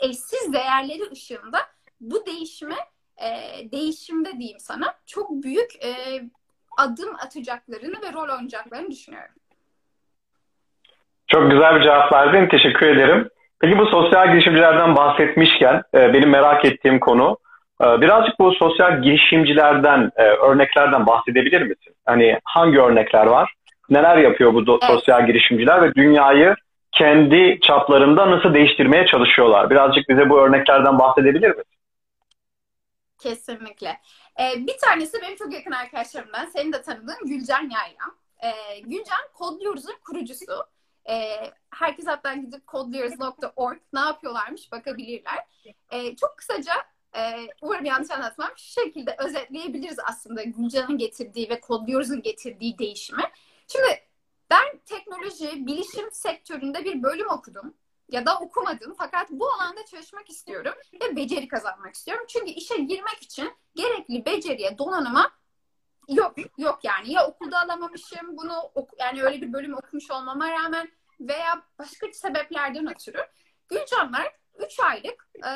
eşsiz 0.01 0.53
değerleri 0.53 1.11
ışığında 1.13 1.59
bu 2.01 2.27
değişime 2.27 2.77
e, 3.19 3.31
değişimde 3.73 4.39
diyeyim 4.39 4.61
sana 4.61 4.95
çok 5.07 5.31
büyük 5.31 5.85
e, 5.85 5.91
adım 6.79 7.15
atacaklarını 7.15 8.03
ve 8.03 8.13
rol 8.13 8.35
oynayacaklarını 8.35 8.91
düşünüyorum. 8.91 9.35
Çok 11.27 11.51
güzel 11.51 11.77
bir 11.77 11.83
cevap 11.83 12.13
verdin. 12.13 12.49
Teşekkür 12.49 12.87
ederim. 12.87 13.29
Peki 13.61 13.79
bu 13.79 13.87
sosyal 13.87 14.33
girişimcilerden 14.33 14.97
bahsetmişken 14.97 15.83
e, 15.95 16.13
benim 16.13 16.31
merak 16.31 16.65
ettiğim 16.65 17.01
konu 17.01 17.39
e, 17.83 18.01
birazcık 18.01 18.39
bu 18.41 18.53
sosyal 18.53 19.03
girişimcilerden, 19.03 20.11
e, 20.17 20.23
örneklerden 20.23 21.07
bahsedebilir 21.07 21.63
misin? 21.63 21.95
Hani 22.07 22.39
hangi 22.45 22.81
örnekler 22.81 23.27
var? 23.27 23.55
Neler 23.91 24.17
yapıyor 24.17 24.55
bu 24.55 24.65
evet. 24.71 24.83
sosyal 24.87 25.27
girişimciler 25.27 25.83
ve 25.83 25.95
dünyayı 25.95 26.55
kendi 26.93 27.61
çaplarında 27.63 28.31
nasıl 28.31 28.55
değiştirmeye 28.55 29.07
çalışıyorlar? 29.07 29.71
Birazcık 29.71 30.09
bize 30.09 30.31
bu 30.31 30.41
örneklerden 30.41 30.99
bahsedebilir 30.99 31.49
misin? 31.49 31.65
Kesinlikle. 33.19 34.01
Ee, 34.41 34.67
bir 34.67 34.79
tanesi 34.79 35.23
benim 35.23 35.37
çok 35.37 35.53
yakın 35.53 35.73
arkadaşlarımdan, 35.73 36.47
senin 36.47 36.73
de 36.73 36.83
tanıdığın 36.83 37.27
Gülcan 37.27 37.63
Yayla. 37.63 38.05
Ee, 38.43 38.81
Gülcan 38.81 39.29
Kodluyoruz'un 39.35 39.95
kurucusu. 40.05 40.65
Ee, 41.09 41.51
herkes 41.71 42.07
hatta 42.07 42.35
gidip 42.35 42.67
kodluyoruz.org 42.67 43.79
ne 43.93 44.01
yapıyorlarmış 44.01 44.73
bakabilirler. 44.73 45.39
Ee, 45.93 46.17
çok 46.17 46.37
kısaca 46.37 46.73
e, 47.17 47.21
umarım 47.63 47.85
yanlış 47.85 48.11
anlatmam. 48.11 48.51
Şu 48.57 48.81
şekilde 48.81 49.17
özetleyebiliriz 49.19 49.99
aslında 50.09 50.43
Gülcan'ın 50.43 50.99
getirdiği 50.99 51.51
ve 51.51 51.61
Kodluyoruz'un 51.61 52.23
getirdiği 52.23 52.79
değişimi. 52.79 53.23
Şimdi 53.73 54.01
ben 54.51 54.79
teknoloji, 54.87 55.67
bilişim 55.67 56.13
sektöründe 56.13 56.85
bir 56.85 57.03
bölüm 57.03 57.31
okudum 57.31 57.75
ya 58.09 58.27
da 58.27 58.39
okumadım. 58.39 58.95
Fakat 58.99 59.31
bu 59.31 59.53
alanda 59.53 59.87
çalışmak 59.87 60.31
istiyorum 60.31 60.75
ve 60.93 61.17
beceri 61.17 61.49
kazanmak 61.49 61.95
istiyorum. 61.95 62.25
Çünkü 62.29 62.51
işe 62.51 62.77
girmek 62.77 63.23
için 63.23 63.53
gerekli 63.75 64.25
beceriye, 64.25 64.79
donanıma 64.79 65.31
yok 66.09 66.35
yok 66.59 66.79
yani. 66.83 67.13
Ya 67.13 67.27
okulda 67.27 67.61
alamamışım 67.61 68.37
bunu 68.37 68.73
yani 68.99 69.23
öyle 69.23 69.43
bir 69.43 69.53
bölüm 69.53 69.75
okumuş 69.75 70.11
olmama 70.11 70.51
rağmen 70.51 70.93
veya 71.21 71.63
başka 71.79 72.13
sebeplerden 72.13 72.91
ötürü. 72.91 73.27
Gülcanlar 73.69 74.40
3 74.65 74.81
aylık 74.81 75.29
e, 75.45 75.51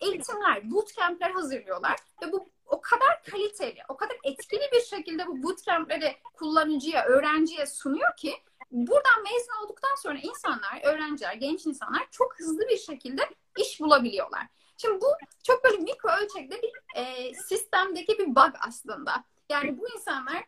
eğitimler, 0.00 0.70
bootcamp'ler 0.70 1.30
hazırlıyorlar 1.30 1.96
ve 2.22 2.32
bu 2.32 2.48
o 2.66 2.80
kadar 2.80 3.22
kaliteli, 3.22 3.78
o 3.88 3.96
kadar 3.96 4.16
etkili 4.24 4.62
bir 4.72 4.80
şekilde 4.80 5.26
bu 5.26 5.42
bootcamp'leri 5.42 6.16
kullanıcıya, 6.34 7.04
öğrenciye 7.04 7.66
sunuyor 7.66 8.16
ki 8.16 8.34
buradan 8.70 9.22
mezun 9.22 9.64
olduktan 9.64 9.94
sonra 10.02 10.18
insanlar, 10.18 10.80
öğrenciler, 10.84 11.34
genç 11.34 11.66
insanlar 11.66 12.06
çok 12.10 12.38
hızlı 12.38 12.68
bir 12.68 12.78
şekilde 12.78 13.22
iş 13.58 13.80
bulabiliyorlar. 13.80 14.46
Şimdi 14.78 15.00
bu 15.00 15.06
çok 15.42 15.64
böyle 15.64 15.76
mikro 15.76 16.08
ölçekte 16.08 16.62
bir 16.62 16.72
e, 17.00 17.34
sistemdeki 17.34 18.18
bir 18.18 18.26
bug 18.26 18.54
aslında. 18.68 19.24
Yani 19.50 19.78
bu 19.78 19.88
insanlar 19.94 20.44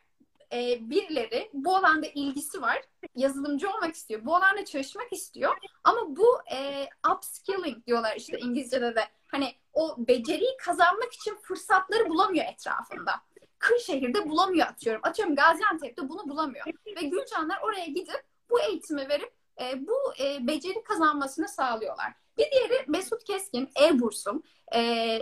e, 0.53 0.91
birileri 0.91 1.51
bu 1.53 1.77
alanda 1.77 2.07
ilgisi 2.07 2.63
var, 2.63 2.83
yazılımcı 3.15 3.71
olmak 3.71 3.95
istiyor, 3.95 4.25
bu 4.25 4.37
alanda 4.37 4.65
çalışmak 4.65 5.13
istiyor 5.13 5.57
ama 5.85 6.17
bu 6.17 6.39
e, 6.53 6.89
upskilling 7.15 7.87
diyorlar 7.87 8.17
işte 8.17 8.39
İngilizce'de 8.39 8.95
de 8.95 9.05
hani 9.27 9.55
o 9.73 9.95
beceriyi 9.99 10.57
kazanmak 10.59 11.13
için 11.13 11.37
fırsatları 11.43 12.09
bulamıyor 12.09 12.45
etrafında. 12.53 13.13
Kırşehir'de 13.59 14.29
bulamıyor 14.29 14.67
atıyorum. 14.67 15.01
Atıyorum 15.05 15.37
Gaziantep'te 15.37 16.09
bunu 16.09 16.29
bulamıyor. 16.29 16.67
Ve 16.87 17.07
Gülcanlar 17.07 17.59
oraya 17.63 17.87
gidip 17.87 18.25
bu 18.51 18.61
eğitimi 18.61 19.09
verip 19.09 19.33
e, 19.61 19.87
bu 19.87 20.15
e, 20.21 20.47
beceri 20.47 20.83
kazanmasını 20.85 21.49
sağlıyorlar. 21.49 22.13
Bir 22.39 22.51
diğeri 22.51 22.85
Mesut 22.89 23.25
Keskin, 23.25 23.71
e-bursum. 23.83 24.43
E, 24.75 25.19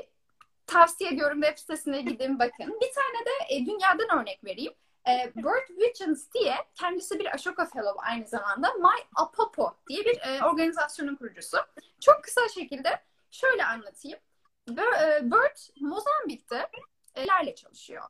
tavsiye 0.67 1.11
ediyorum 1.11 1.43
web 1.43 1.59
sitesine 1.59 2.00
gidin 2.00 2.38
bakın. 2.38 2.81
Bir 2.81 2.93
tane 2.93 3.26
de 3.26 3.55
e, 3.55 3.67
dünyadan 3.67 4.21
örnek 4.21 4.45
vereyim. 4.45 4.73
E, 5.09 5.32
Bert 5.37 5.66
Wiggins 5.68 6.32
diye 6.35 6.54
kendisi 6.75 7.18
bir 7.18 7.35
Ashoka 7.35 7.66
Fellow 7.66 8.00
aynı 8.09 8.26
zamanda 8.28 8.75
My 8.75 9.04
Apopo 9.16 9.76
diye 9.88 10.04
bir 10.04 10.21
e, 10.21 10.44
organizasyonun 10.44 11.16
kurucusu. 11.16 11.56
Çok 12.00 12.25
kısa 12.25 12.49
şekilde 12.49 13.02
şöyle 13.30 13.64
anlatayım. 13.64 14.18
E, 14.68 15.30
Bert 15.30 15.71
Mozambik'te 15.80 16.71
lerle 17.18 17.54
çalışıyor. 17.54 18.02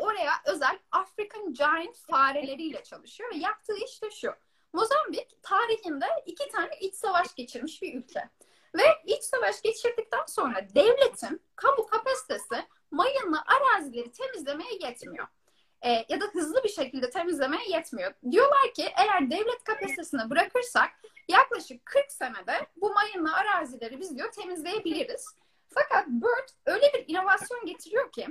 Oraya 0.00 0.32
özel 0.46 0.78
African 0.92 1.54
Giant 1.54 1.96
fareleriyle 1.96 2.82
çalışıyor 2.82 3.32
yaptığı 3.32 3.76
iş 3.76 4.02
de 4.02 4.10
şu. 4.10 4.34
Mozambik 4.72 5.42
tarihinde 5.42 6.06
iki 6.26 6.48
tane 6.48 6.78
iç 6.80 6.94
savaş 6.94 7.34
geçirmiş 7.34 7.82
bir 7.82 7.94
ülke. 7.94 8.30
Ve 8.74 8.84
iç 9.06 9.22
savaş 9.22 9.62
geçirdikten 9.62 10.24
sonra 10.26 10.66
devletin 10.74 11.42
kamu 11.56 11.86
kapasitesi 11.86 12.66
mayınlı 12.90 13.42
arazileri 13.46 14.12
temizlemeye 14.12 14.78
yetmiyor. 14.80 15.26
E, 15.82 15.90
ya 16.08 16.20
da 16.20 16.24
hızlı 16.24 16.64
bir 16.64 16.68
şekilde 16.68 17.10
temizlemeye 17.10 17.68
yetmiyor. 17.68 18.12
Diyorlar 18.30 18.74
ki 18.74 18.92
eğer 18.96 19.30
devlet 19.30 19.64
kapasitesine 19.64 20.30
bırakırsak 20.30 20.90
yaklaşık 21.28 21.86
40 21.86 22.12
senede 22.12 22.66
bu 22.76 22.94
mayınlı 22.94 23.34
arazileri 23.34 24.00
biz 24.00 24.16
diyor 24.16 24.32
temizleyebiliriz. 24.32 25.26
Fakat 25.68 26.06
Bird 26.06 26.48
öyle 26.66 26.92
bir 26.94 27.04
inovasyon 27.08 27.66
getiriyor 27.66 28.12
ki 28.12 28.26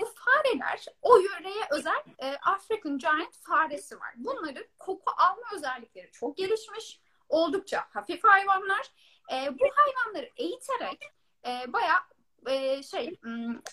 bu 0.00 0.06
fareler 0.06 0.86
o 1.02 1.16
yöreye 1.16 1.64
özel 1.70 2.02
e, 2.18 2.36
African 2.36 2.98
Giant 2.98 3.36
faresi 3.40 4.00
var. 4.00 4.14
Bunların 4.16 4.64
koku 4.78 5.12
alma 5.16 5.42
özellikleri 5.54 6.10
çok 6.12 6.36
gelişmiş. 6.36 7.00
Oldukça 7.28 7.86
hafif 7.90 8.24
hayvanlar. 8.24 8.90
E, 9.32 9.58
bu 9.58 9.64
hayvanları 9.74 10.30
eğiterek 10.36 11.12
e, 11.46 11.72
bayağı 11.72 12.00
e, 12.46 12.82
şey 12.82 13.20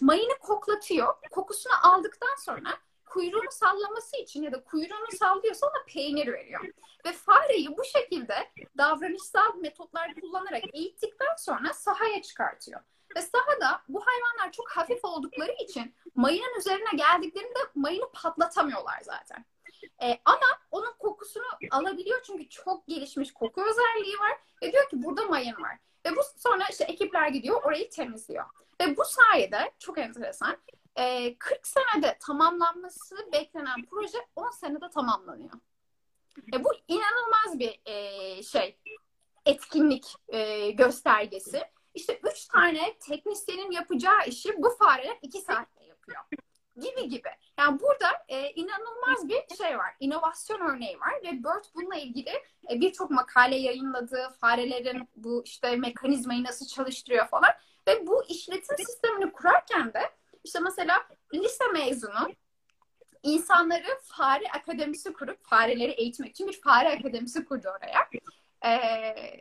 mayını 0.01 0.37
koklatıyor. 0.39 1.13
Kokusunu 1.31 1.73
aldıktan 1.83 2.35
sonra 2.45 2.69
kuyruğunu 3.05 3.51
sallaması 3.51 4.17
için 4.17 4.43
ya 4.43 4.51
da 4.51 4.63
kuyruğunu 4.63 5.17
sallıyorsa 5.19 5.67
ona 5.67 5.83
peynir 5.87 6.27
veriyor. 6.33 6.61
Ve 7.05 7.11
fareyi 7.11 7.77
bu 7.77 7.83
şekilde 7.83 8.51
davranışsal 8.77 9.55
metotlar 9.55 10.15
kullanarak 10.15 10.63
eğittikten 10.73 11.35
sonra 11.37 11.73
sahaya 11.73 12.21
çıkartıyor. 12.21 12.81
Ve 13.15 13.21
sahada 13.21 13.81
bu 13.87 14.03
hayvanlar 14.05 14.51
çok 14.51 14.69
hafif 14.69 15.05
oldukları 15.05 15.51
için 15.51 15.95
mayının 16.15 16.59
üzerine 16.59 16.89
geldiklerinde 16.95 17.59
mayını 17.75 18.11
patlatamıyorlar 18.11 18.99
zaten. 19.01 19.45
Ee, 20.03 20.19
ama 20.25 20.45
onun 20.71 20.93
kokusunu 20.99 21.36
alabiliyor 21.71 22.21
çünkü 22.23 22.49
çok 22.49 22.87
gelişmiş 22.87 23.33
koku 23.33 23.61
özelliği 23.61 24.19
var. 24.19 24.37
Ve 24.63 24.71
diyor 24.71 24.89
ki 24.89 25.03
burada 25.03 25.25
mayın 25.25 25.61
var. 25.61 25.77
Ve 26.05 26.15
bu 26.15 26.21
sonra 26.37 26.63
işte 26.69 26.83
ekipler 26.83 27.27
gidiyor 27.27 27.63
orayı 27.63 27.89
temizliyor. 27.89 28.45
Ve 28.81 28.97
bu 28.97 29.03
sayede 29.05 29.71
çok 29.79 29.97
enteresan 29.97 30.57
40 31.39 31.67
senede 31.67 32.17
tamamlanması 32.19 33.15
beklenen 33.33 33.85
proje 33.89 34.17
10 34.35 34.49
senede 34.49 34.89
tamamlanıyor. 34.89 35.53
E, 36.53 36.63
bu 36.63 36.69
inanılmaz 36.87 37.59
bir 37.59 37.81
şey 38.43 38.79
etkinlik 39.45 40.15
göstergesi. 40.77 41.61
İşte 41.93 42.19
üç 42.31 42.45
tane 42.45 42.97
teknisyenin 42.97 43.71
yapacağı 43.71 44.27
işi 44.27 44.53
bu 44.57 44.69
fareler 44.69 45.17
iki 45.21 45.41
saatte 45.41 45.85
yapıyor. 45.85 46.21
Gibi 46.77 47.09
gibi. 47.09 47.29
Yani 47.59 47.79
burada 47.79 48.07
e, 48.27 48.51
inanılmaz 48.51 49.29
bir 49.29 49.55
şey 49.57 49.77
var. 49.77 49.95
İnovasyon 49.99 50.59
örneği 50.59 50.99
var 50.99 51.13
ve 51.23 51.31
Bird 51.31 51.65
bununla 51.75 51.95
ilgili 51.95 52.29
e, 52.71 52.81
birçok 52.81 53.11
makale 53.11 53.55
yayınladı. 53.55 54.29
Farelerin 54.41 55.09
bu 55.15 55.43
işte 55.45 55.75
mekanizmayı 55.75 56.43
nasıl 56.43 56.67
çalıştırıyor 56.67 57.27
falan. 57.27 57.51
Ve 57.87 58.07
bu 58.07 58.23
işletim 58.29 58.77
sistemini 58.77 59.31
kurarken 59.31 59.93
de 59.93 60.01
işte 60.43 60.59
mesela 60.59 61.07
lise 61.33 61.63
mezunu 61.73 62.31
insanları 63.23 63.99
fare 64.03 64.43
akademisi 64.55 65.13
kurup 65.13 65.45
fareleri 65.45 65.91
eğitmek 65.91 66.31
için 66.31 66.47
bir 66.47 66.61
fare 66.61 66.89
akademisi 66.89 67.45
kurdu 67.45 67.67
oraya. 67.67 68.09
Ee, 68.65 69.39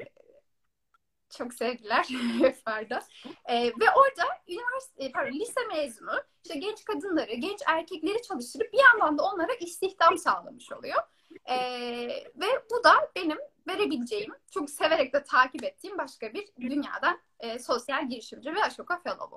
Çok 1.38 1.54
sevgiler 1.54 2.04
Ferda. 2.64 3.00
Ee, 3.48 3.66
ve 3.66 3.84
orada 3.96 4.24
üniversite, 4.48 5.04
e, 5.04 5.12
pardon, 5.12 5.32
lise 5.32 5.60
mezunu 5.74 6.22
işte 6.44 6.58
genç 6.58 6.84
kadınları, 6.84 7.34
genç 7.34 7.60
erkekleri 7.66 8.22
çalıştırıp 8.22 8.72
bir 8.72 8.78
yandan 8.78 9.18
da 9.18 9.22
onlara 9.22 9.52
istihdam 9.60 10.18
sağlamış 10.18 10.72
oluyor. 10.72 11.02
Ee, 11.50 12.08
ve 12.36 12.46
bu 12.70 12.84
da 12.84 12.92
benim 13.16 13.38
verebileceğim, 13.68 14.32
çok 14.50 14.70
severek 14.70 15.14
de 15.14 15.22
takip 15.22 15.64
ettiğim 15.64 15.98
başka 15.98 16.34
bir 16.34 16.44
dünyadan 16.60 17.18
e, 17.40 17.58
sosyal 17.58 18.08
girişimci 18.08 18.54
ve 18.54 18.62
Ashoka 18.64 18.98
Fellow. 18.98 19.36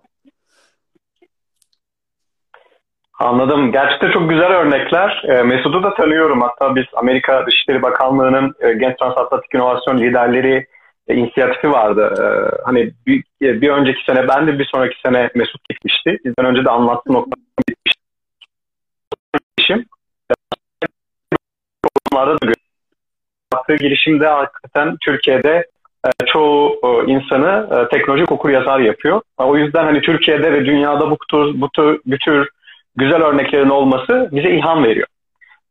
Anladım. 3.19 3.71
Gerçekten 3.71 4.11
çok 4.11 4.29
güzel 4.29 4.51
örnekler. 4.51 5.23
E, 5.23 5.43
Mesut'u 5.43 5.83
da 5.83 5.93
tanıyorum. 5.93 6.41
Hatta 6.41 6.75
biz 6.75 6.85
Amerika 6.93 7.45
Dışişleri 7.45 7.81
Bakanlığı'nın 7.81 8.55
e, 8.59 8.73
Genç 8.73 8.97
Transatlantik 8.97 9.53
İnovasyon 9.53 9.97
Liderleri 9.97 10.67
e, 11.09 11.15
inisiyatifi 11.15 11.71
vardı. 11.71 12.13
E, 12.21 12.25
hani 12.65 12.91
bir, 13.07 13.23
e, 13.41 13.61
bir 13.61 13.69
önceki 13.69 14.03
sene 14.05 14.27
ben 14.27 14.47
de 14.47 14.59
bir 14.59 14.65
sonraki 14.65 14.95
sene 15.05 15.29
Mesut 15.35 15.69
gitmişti. 15.69 16.17
Bizden 16.25 16.45
önce 16.45 16.65
de 16.65 16.69
anlattığım 16.69 17.15
nokta 17.15 17.31
bitmişti. 17.69 17.99
Onlarda 22.11 22.33
da 22.33 22.51
yaptığı 23.53 23.75
girişimde 23.75 24.27
hakikaten 24.27 24.97
Türkiye'de 25.01 25.65
e, 26.05 26.09
çoğu 26.33 26.79
e, 26.83 27.11
insanı 27.11 27.67
e, 27.71 27.97
teknolojik 27.97 28.31
okur 28.31 28.49
yazar 28.49 28.79
yapıyor. 28.79 29.21
O 29.37 29.57
yüzden 29.57 29.83
hani 29.83 30.01
Türkiye'de 30.01 30.53
ve 30.53 30.65
dünyada 30.65 31.11
bu 31.11 31.17
tür, 31.31 31.61
bu 31.61 31.69
tür, 31.69 31.99
bu 32.05 32.17
tür 32.17 32.49
güzel 32.95 33.21
örneklerin 33.21 33.69
olması 33.69 34.29
bize 34.31 34.49
ilham 34.49 34.83
veriyor. 34.83 35.07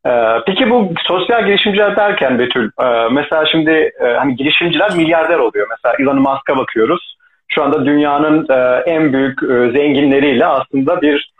Ee, 0.07 0.11
peki 0.47 0.71
bu 0.71 0.93
sosyal 1.07 1.47
girişimciler 1.47 1.97
derken 1.97 2.39
Betül, 2.39 2.71
e, 2.83 3.09
mesela 3.11 3.47
şimdi 3.47 3.71
e, 3.71 4.05
hani 4.19 4.37
girişimciler 4.37 4.97
milyarder 4.97 5.39
oluyor. 5.39 5.67
Mesela 5.71 5.95
Elon 6.01 6.19
Musk'a 6.23 6.57
bakıyoruz. 6.57 7.17
Şu 7.49 7.63
anda 7.63 7.87
dünyanın 7.87 8.47
e, 8.51 8.83
en 8.91 9.13
büyük 9.13 9.41
zenginleriyle 9.73 10.47
aslında 10.47 11.03
bir 11.03 11.33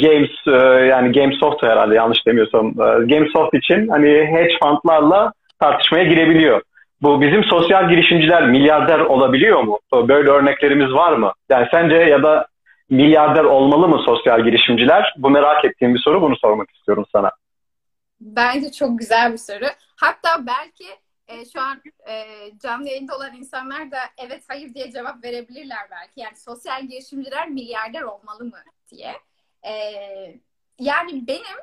Games 0.00 0.30
yani 0.88 1.12
Gamesoft 1.12 1.62
herhalde 1.62 1.94
yanlış 1.94 2.26
demiyorsam 2.26 2.74
Gamesoft 3.08 3.54
için 3.54 3.88
hani 3.88 4.08
hedge 4.08 4.54
fundlarla 4.62 5.32
tartışmaya 5.60 6.04
girebiliyor. 6.04 6.62
Bu 7.02 7.20
bizim 7.20 7.44
sosyal 7.44 7.88
girişimciler 7.88 8.46
milyarder 8.48 8.98
olabiliyor 8.98 9.62
mu? 9.62 9.78
Böyle 9.92 10.30
örneklerimiz 10.30 10.92
var 10.92 11.12
mı? 11.12 11.32
Yani 11.50 11.66
sence 11.70 11.96
ya 11.96 12.22
da 12.22 12.46
milyarder 12.90 13.44
olmalı 13.44 13.88
mı 13.88 13.98
sosyal 14.06 14.44
girişimciler? 14.44 15.14
Bu 15.18 15.30
merak 15.30 15.64
ettiğim 15.64 15.94
bir 15.94 15.98
soru. 15.98 16.22
Bunu 16.22 16.36
sormak 16.36 16.70
istiyorum 16.70 17.04
sana. 17.12 17.30
Bence 18.22 18.72
çok 18.72 18.98
güzel 18.98 19.32
bir 19.32 19.38
soru. 19.38 19.66
Hatta 19.96 20.46
belki 20.46 20.86
e, 21.28 21.44
şu 21.44 21.60
an 21.60 21.82
e, 22.08 22.26
canlı 22.58 22.88
yayında 22.88 23.16
olan 23.16 23.34
insanlar 23.36 23.90
da 23.90 23.98
evet 24.18 24.44
hayır 24.48 24.74
diye 24.74 24.92
cevap 24.92 25.24
verebilirler 25.24 25.90
belki. 25.90 26.20
Yani 26.20 26.36
sosyal 26.36 26.82
girişimciler 26.82 27.48
milyarder 27.48 28.02
olmalı 28.02 28.44
mı 28.44 28.62
diye. 28.90 29.14
E, 29.62 29.72
yani 30.78 31.26
benim 31.26 31.58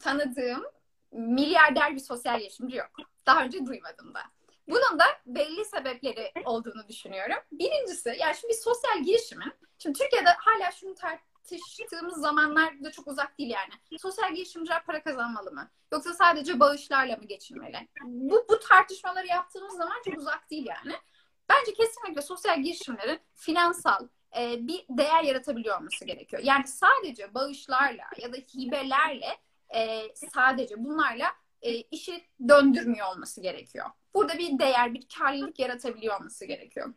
tanıdığım 0.00 0.64
milyarder 1.12 1.94
bir 1.94 2.00
sosyal 2.00 2.38
girişimci 2.38 2.76
yok. 2.76 2.90
Daha 3.26 3.44
önce 3.44 3.66
duymadım 3.66 4.14
da. 4.14 4.20
Bunun 4.68 4.98
da 4.98 5.04
belli 5.26 5.64
sebepleri 5.64 6.32
olduğunu 6.44 6.88
düşünüyorum. 6.88 7.36
Birincisi 7.52 8.16
yani 8.20 8.36
şimdi 8.36 8.52
bir 8.52 8.58
sosyal 8.58 9.02
girişimin, 9.02 9.52
şimdi 9.78 9.98
Türkiye'de 9.98 10.30
hala 10.30 10.70
şunu 10.70 10.94
tartıştığımız 11.44 12.20
zamanlar 12.20 12.84
da 12.84 12.92
çok 12.92 13.06
uzak 13.06 13.38
değil 13.38 13.50
yani. 13.50 14.00
Sosyal 14.00 14.34
girişimciler 14.34 14.84
para 14.84 15.02
kazanmalı 15.02 15.52
mı? 15.52 15.70
Yoksa 15.92 16.14
sadece 16.14 16.60
bağışlarla 16.60 17.16
mı 17.16 17.24
geçinmeli? 17.24 17.88
Bu, 18.04 18.46
bu 18.48 18.58
tartışmaları 18.58 19.26
yaptığımız 19.26 19.76
zaman 19.76 20.02
çok 20.04 20.18
uzak 20.18 20.50
değil 20.50 20.66
yani. 20.66 20.96
Bence 21.48 21.72
kesinlikle 21.74 22.22
sosyal 22.22 22.62
girişimlerin 22.62 23.20
finansal 23.34 24.08
e, 24.38 24.66
bir 24.66 24.84
değer 24.88 25.22
yaratabiliyor 25.22 25.78
olması 25.78 26.04
gerekiyor. 26.04 26.42
Yani 26.44 26.66
sadece 26.66 27.34
bağışlarla 27.34 28.04
ya 28.22 28.32
da 28.32 28.36
hibelerle 28.36 29.38
e, 29.74 30.02
sadece 30.34 30.84
bunlarla 30.84 31.26
e, 31.62 31.74
işi 31.74 32.24
döndürmüyor 32.48 33.06
olması 33.06 33.40
gerekiyor. 33.40 33.86
Burada 34.14 34.38
bir 34.38 34.58
değer, 34.58 34.94
bir 34.94 35.06
karlılık 35.18 35.58
yaratabiliyor 35.58 36.20
olması 36.20 36.44
gerekiyor. 36.44 36.94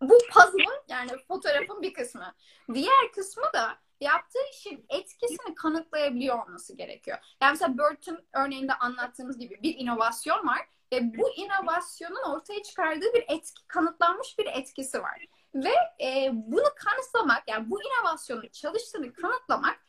Bu 0.00 0.18
puzzle'ın 0.32 0.82
yani 0.88 1.10
fotoğrafın 1.28 1.82
bir 1.82 1.94
kısmı. 1.94 2.34
Diğer 2.74 3.12
kısmı 3.14 3.44
da 3.54 3.78
yaptığı 4.00 4.38
işin 4.52 4.84
etkisini 4.88 5.54
kanıtlayabiliyor 5.54 6.46
olması 6.46 6.76
gerekiyor. 6.76 7.18
Yani 7.42 7.50
mesela 7.50 7.78
Burton 7.78 8.18
örneğinde 8.32 8.74
anlattığımız 8.74 9.38
gibi 9.38 9.62
bir 9.62 9.74
inovasyon 9.78 10.46
var 10.46 10.68
ve 10.92 11.18
bu 11.18 11.30
inovasyonun 11.30 12.22
ortaya 12.22 12.62
çıkardığı 12.62 13.14
bir 13.14 13.24
etki, 13.28 13.66
kanıtlanmış 13.68 14.38
bir 14.38 14.46
etkisi 14.46 15.02
var. 15.02 15.26
Ve 15.54 15.72
e, 16.04 16.30
bunu 16.32 16.68
kanıtlamak, 16.76 17.48
yani 17.48 17.70
bu 17.70 17.80
inovasyonun 17.82 18.48
çalıştığını 18.52 19.12
kanıtlamak 19.12 19.80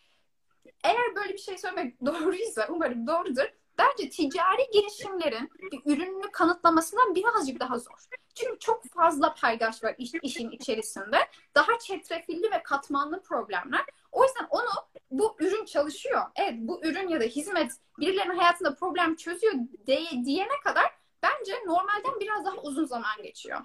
eğer 0.84 1.16
böyle 1.16 1.34
bir 1.34 1.38
şey 1.38 1.58
söylemek 1.58 2.02
doğruysa, 2.06 2.68
umarım 2.70 3.08
doğrudur, 3.08 3.54
bence 3.82 4.10
ticari 4.10 4.70
girişimlerin 4.74 5.50
ürününü 5.86 6.32
kanıtlamasından 6.32 7.16
birazcık 7.16 7.60
daha 7.60 7.80
zor. 7.80 8.06
Çünkü 8.36 8.60
çok 8.60 8.84
fazla 8.84 9.34
paydaş 9.34 9.84
var 9.84 9.96
iş, 9.98 10.12
işin 10.22 10.50
içerisinde. 10.52 11.18
Daha 11.56 11.80
çetrefilli 11.80 12.52
ve 12.52 12.64
katmanlı 12.64 13.24
problemler. 13.24 13.86
O 14.12 14.24
yüzden 14.24 14.48
onu 14.50 14.70
bu 15.12 15.36
ürün 15.40 15.66
çalışıyor. 15.66 16.22
Evet 16.36 16.54
bu 16.58 16.86
ürün 16.86 17.08
ya 17.08 17.20
da 17.20 17.24
hizmet 17.24 17.72
birilerinin 18.00 18.38
hayatında 18.38 18.76
problem 18.76 19.16
çözüyor 19.16 19.54
diye, 19.88 20.26
diyene 20.26 20.60
kadar 20.64 20.86
bence 21.24 21.54
normalden 21.66 22.20
biraz 22.20 22.46
daha 22.46 22.56
uzun 22.56 22.86
zaman 22.86 23.24
geçiyor. 23.24 23.62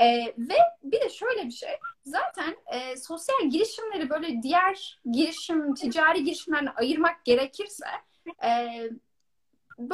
Ee, 0.00 0.34
ve 0.38 0.54
bir 0.82 1.00
de 1.00 1.08
şöyle 1.08 1.46
bir 1.46 1.50
şey. 1.50 1.70
Zaten 2.04 2.56
e, 2.72 2.96
sosyal 2.96 3.50
girişimleri 3.50 4.10
böyle 4.10 4.42
diğer 4.42 5.00
girişim, 5.12 5.74
ticari 5.74 6.24
girişimlerle 6.24 6.70
ayırmak 6.70 7.24
gerekirse 7.24 7.86
e, 8.44 8.80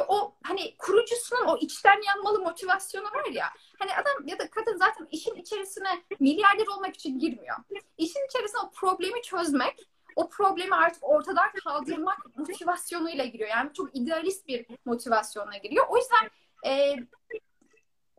o 0.09 0.35
hani 0.43 0.77
kurucusunun 0.79 1.47
o 1.47 1.57
içten 1.57 2.03
yanmalı 2.07 2.41
motivasyonu 2.41 3.05
var 3.05 3.27
ya. 3.33 3.47
Hani 3.79 3.91
adam 3.95 4.29
ya 4.29 4.39
da 4.39 4.51
kadın 4.51 4.77
zaten 4.77 5.09
işin 5.11 5.35
içerisine 5.35 6.03
milyarder 6.21 6.67
olmak 6.67 6.95
için 6.95 7.19
girmiyor. 7.19 7.57
İşin 7.99 8.27
içerisine 8.27 8.61
o 8.61 8.71
problemi 8.71 9.23
çözmek, 9.23 9.89
o 10.17 10.29
problemi 10.29 10.75
artık 10.75 11.05
ortadan 11.05 11.53
kaldırmak 11.65 12.37
motivasyonuyla 12.37 13.25
giriyor. 13.25 13.51
Yani 13.51 13.73
çok 13.73 13.97
idealist 13.97 14.49
bir 14.49 14.67
motivasyonla 14.85 15.57
giriyor. 15.57 15.87
O 15.89 15.97
yüzden 15.97 16.31
e, 16.67 16.97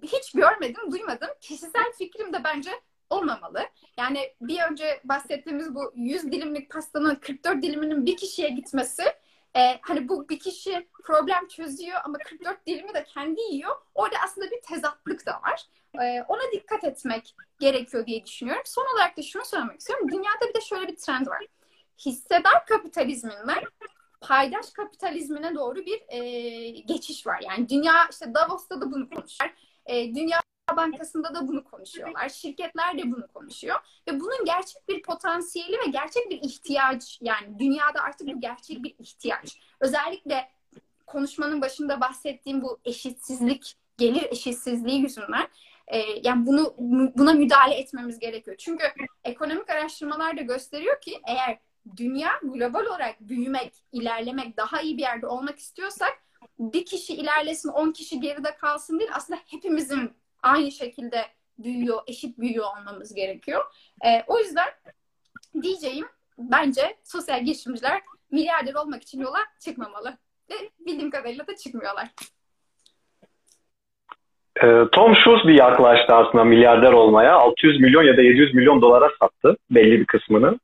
hiç 0.04 0.32
görmedim, 0.32 0.92
duymadım. 0.92 1.30
Kişisel 1.42 1.92
fikrim 1.98 2.34
de 2.34 2.44
bence 2.44 2.72
olmamalı. 3.10 3.60
Yani 3.98 4.34
bir 4.42 4.62
önce 4.72 5.02
bahsettiğimiz 5.04 5.76
bu 5.76 5.92
100 5.96 6.24
dilimlik 6.24 6.72
pastanın 6.72 7.16
44 7.16 7.64
diliminin 7.64 8.06
bir 8.06 8.18
kişiye 8.18 8.50
gitmesi 8.50 9.04
e, 9.56 9.80
hani 9.82 10.10
bu 10.10 10.30
bir 10.30 10.40
kişi 10.40 10.88
problem 11.04 11.48
çözüyor 11.48 12.00
ama 12.04 12.18
44 12.18 12.68
dilimi 12.68 12.94
de 12.94 13.04
kendi 13.04 13.42
yiyor. 13.42 13.76
Orada 13.96 14.16
aslında 14.24 14.52
bir 14.52 14.62
tezatlık 14.62 15.26
da 15.26 15.32
var. 15.32 15.66
E, 16.04 16.24
ona 16.28 16.52
dikkat 16.54 16.84
etmek 16.84 17.36
gerekiyor 17.60 18.06
diye 18.06 18.26
düşünüyorum. 18.26 18.64
Son 18.66 18.96
olarak 18.96 19.18
da 19.18 19.22
şunu 19.22 19.46
söylemek 19.46 19.80
istiyorum. 19.80 20.12
Dünyada 20.12 20.50
bir 20.50 20.54
de 20.54 20.62
şöyle 20.62 20.88
bir 20.88 20.96
trend 20.96 21.28
var. 21.28 21.46
Hissedar 22.06 22.66
kapitalizminden 22.66 23.64
paydaş 24.22 24.70
kapitalizmine 24.70 25.56
doğru 25.56 25.76
bir 25.76 26.02
e, 26.10 26.70
geçiş 26.70 27.28
var. 27.28 27.42
Yani 27.44 27.70
dünya 27.70 28.08
işte 28.12 28.34
Davos'ta 28.34 28.82
da 28.82 28.92
bunu 28.92 29.10
konuşuyor. 29.10 29.52
E, 29.86 30.16
dünya 30.16 30.42
Bankası'nda 30.76 31.36
da 31.36 31.48
bunu 31.48 31.64
konuşuyorlar. 31.64 32.30
Şirketler 32.30 32.98
de 32.98 33.12
bunu 33.12 33.28
konuşuyor. 33.28 33.76
Ve 34.08 34.20
bunun 34.20 34.46
gerçek 34.46 34.90
bir 34.90 35.02
potansiyeli 35.02 35.78
ve 35.78 35.90
gerçek 35.92 36.30
bir 36.30 36.42
ihtiyaç 36.42 37.20
yani 37.22 37.60
dünyada 37.60 38.02
artık 38.02 38.28
bu 38.28 38.42
gerçek 38.42 38.84
bir 38.84 38.96
ihtiyaç. 39.00 39.60
Özellikle 39.80 40.50
konuşmanın 41.08 41.62
başında 41.62 42.02
bahsettiğim 42.02 42.62
bu 42.62 42.80
eşitsizlik, 42.86 43.76
gelir 43.98 44.24
eşitsizliği 44.32 45.02
yüzünden 45.02 45.48
e, 45.88 46.00
yani 46.24 46.46
bunu 46.46 46.76
buna 47.18 47.34
müdahale 47.34 47.76
etmemiz 47.76 48.20
gerekiyor. 48.20 48.58
Çünkü 48.60 48.86
ekonomik 49.24 49.70
araştırmalar 49.70 50.38
da 50.38 50.42
gösteriyor 50.42 51.02
ki 51.02 51.22
eğer 51.28 51.60
dünya 51.98 52.32
global 52.44 52.86
olarak 52.86 53.16
büyümek, 53.20 53.74
ilerlemek, 53.92 54.58
daha 54.58 54.82
iyi 54.82 54.98
bir 54.98 55.02
yerde 55.02 55.28
olmak 55.28 55.60
istiyorsak 55.60 56.26
bir 56.60 56.86
kişi 56.86 57.16
ilerlesin, 57.16 57.70
on 57.70 57.92
kişi 57.92 58.20
geride 58.20 58.56
kalsın 58.56 59.00
değil. 59.00 59.12
Aslında 59.14 59.40
hepimizin 59.46 60.14
aynı 60.46 60.72
şekilde 60.72 61.26
büyüyor, 61.58 62.02
eşit 62.08 62.38
büyüyor 62.38 62.66
olmamız 62.66 63.14
gerekiyor. 63.14 63.62
E, 64.06 64.24
o 64.28 64.40
yüzden 64.40 64.68
diyeceğim 65.62 66.06
bence 66.38 66.98
sosyal 67.04 67.44
girişimciler 67.44 68.02
milyarder 68.32 68.74
olmak 68.74 69.04
için 69.04 69.22
yola 69.22 69.40
çıkmamalı. 69.60 70.18
Ve 70.50 70.56
bildiğim 70.80 71.12
kadarıyla 71.12 71.48
da 71.48 71.56
çıkmıyorlar. 71.56 72.08
Ee, 74.64 74.84
Tom 74.92 75.16
Shoes 75.16 75.46
bir 75.46 75.54
yaklaştı 75.54 76.16
aslında 76.16 76.44
milyarder 76.44 76.92
olmaya. 76.92 77.34
600 77.36 77.82
milyon 77.82 78.04
ya 78.04 78.18
da 78.18 78.22
700 78.22 78.54
milyon 78.54 78.82
dolara 78.82 79.10
sattı 79.20 79.58
belli 79.72 80.00
bir 80.00 80.06
kısmını. 80.06 80.60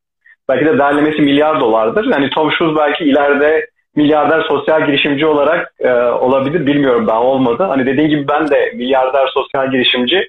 Belki 0.50 0.66
de 0.66 0.78
derlemesi 0.78 1.22
milyar 1.22 1.60
dolardır. 1.60 2.06
Yani 2.06 2.30
Tom 2.30 2.52
Shoes 2.52 2.78
belki 2.78 3.04
ileride 3.04 3.70
milyarder 3.96 4.46
sosyal 4.48 4.86
girişimci 4.86 5.26
olarak 5.26 5.74
e, 5.80 5.94
olabilir 5.94 6.66
bilmiyorum 6.66 7.08
daha 7.08 7.24
olmadı. 7.24 7.64
Hani 7.64 7.86
dediğin 7.86 8.10
gibi 8.10 8.28
ben 8.28 8.48
de 8.48 8.72
milyarder 8.76 9.28
sosyal 9.34 9.72
girişimci 9.72 10.28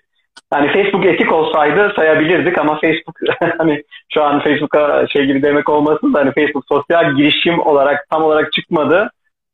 Yani 0.52 0.72
Facebook 0.72 1.06
etik 1.06 1.32
olsaydı 1.32 1.92
sayabilirdik 1.96 2.58
ama 2.58 2.80
Facebook 2.80 3.16
hani 3.58 3.82
şu 4.14 4.22
an 4.22 4.40
Facebook'a 4.40 5.06
şey 5.06 5.24
gibi 5.24 5.42
demek 5.42 5.68
olmasın 5.68 6.14
da 6.14 6.18
hani 6.18 6.32
Facebook 6.32 6.64
sosyal 6.68 7.16
girişim 7.16 7.60
olarak 7.60 8.06
tam 8.10 8.22
olarak 8.22 8.52
çıkmadı. 8.52 9.10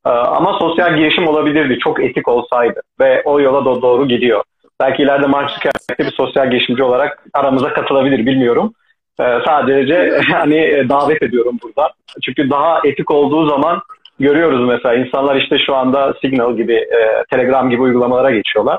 Ee, 0.06 0.10
ama 0.10 0.58
sosyal 0.58 0.96
girişim 0.96 1.28
olabilirdi 1.28 1.78
çok 1.78 2.04
etik 2.04 2.28
olsaydı 2.28 2.80
ve 3.00 3.22
o 3.24 3.40
yola 3.40 3.64
da 3.64 3.82
doğru 3.82 4.08
gidiyor. 4.08 4.42
Belki 4.80 5.02
ileride 5.02 5.26
Mark 5.26 5.50
Zuckerberg 5.50 5.98
bir 5.98 6.16
sosyal 6.16 6.50
girişimci 6.50 6.82
olarak 6.82 7.24
aramıza 7.34 7.72
katılabilir 7.72 8.26
bilmiyorum. 8.26 8.72
Ee, 9.20 9.38
sadece 9.46 10.20
hani 10.32 10.88
davet 10.88 11.22
ediyorum 11.22 11.58
burada. 11.62 11.92
Çünkü 12.22 12.50
daha 12.50 12.80
etik 12.84 13.10
olduğu 13.10 13.48
zaman 13.48 13.80
görüyoruz 14.20 14.68
mesela 14.68 14.94
insanlar 14.94 15.36
işte 15.36 15.58
şu 15.58 15.74
anda 15.74 16.14
Signal 16.20 16.56
gibi, 16.56 16.74
e, 16.74 17.24
Telegram 17.30 17.70
gibi 17.70 17.82
uygulamalara 17.82 18.30
geçiyorlar. 18.30 18.78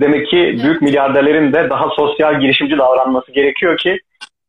Demek 0.00 0.28
ki 0.28 0.58
büyük 0.62 0.82
milyarderlerin 0.82 1.52
de 1.52 1.70
daha 1.70 1.88
sosyal 1.90 2.40
girişimci 2.40 2.78
davranması 2.78 3.32
gerekiyor 3.32 3.78
ki 3.78 4.00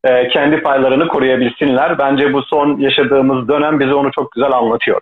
e, 0.04 0.28
kendi 0.28 0.62
paylarını 0.62 1.08
koruyabilsinler. 1.08 2.00
Bence 2.00 2.34
bu 2.34 2.44
son 2.44 2.78
yaşadığımız 2.78 3.48
dönem 3.48 3.80
bize 3.80 3.94
onu 3.94 4.12
çok 4.12 4.32
güzel 4.32 4.52
anlatıyor. 4.52 5.02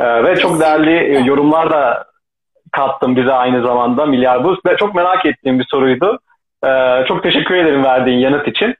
E, 0.00 0.24
ve 0.24 0.36
çok 0.36 0.60
değerli 0.60 1.16
e, 1.16 1.18
yorumlar 1.18 1.70
da 1.70 2.04
kattım 2.72 3.16
bize 3.16 3.32
aynı 3.32 3.62
zamanda 3.62 4.06
Milyar 4.06 4.44
Buz. 4.44 4.58
Ve 4.66 4.76
çok 4.76 4.94
merak 4.94 5.26
ettiğim 5.26 5.58
bir 5.58 5.66
soruydu. 5.70 6.18
E, 6.64 6.68
çok 7.08 7.22
teşekkür 7.22 7.54
ederim 7.54 7.84
verdiğin 7.84 8.18
yanıt 8.18 8.48
için. 8.48 8.74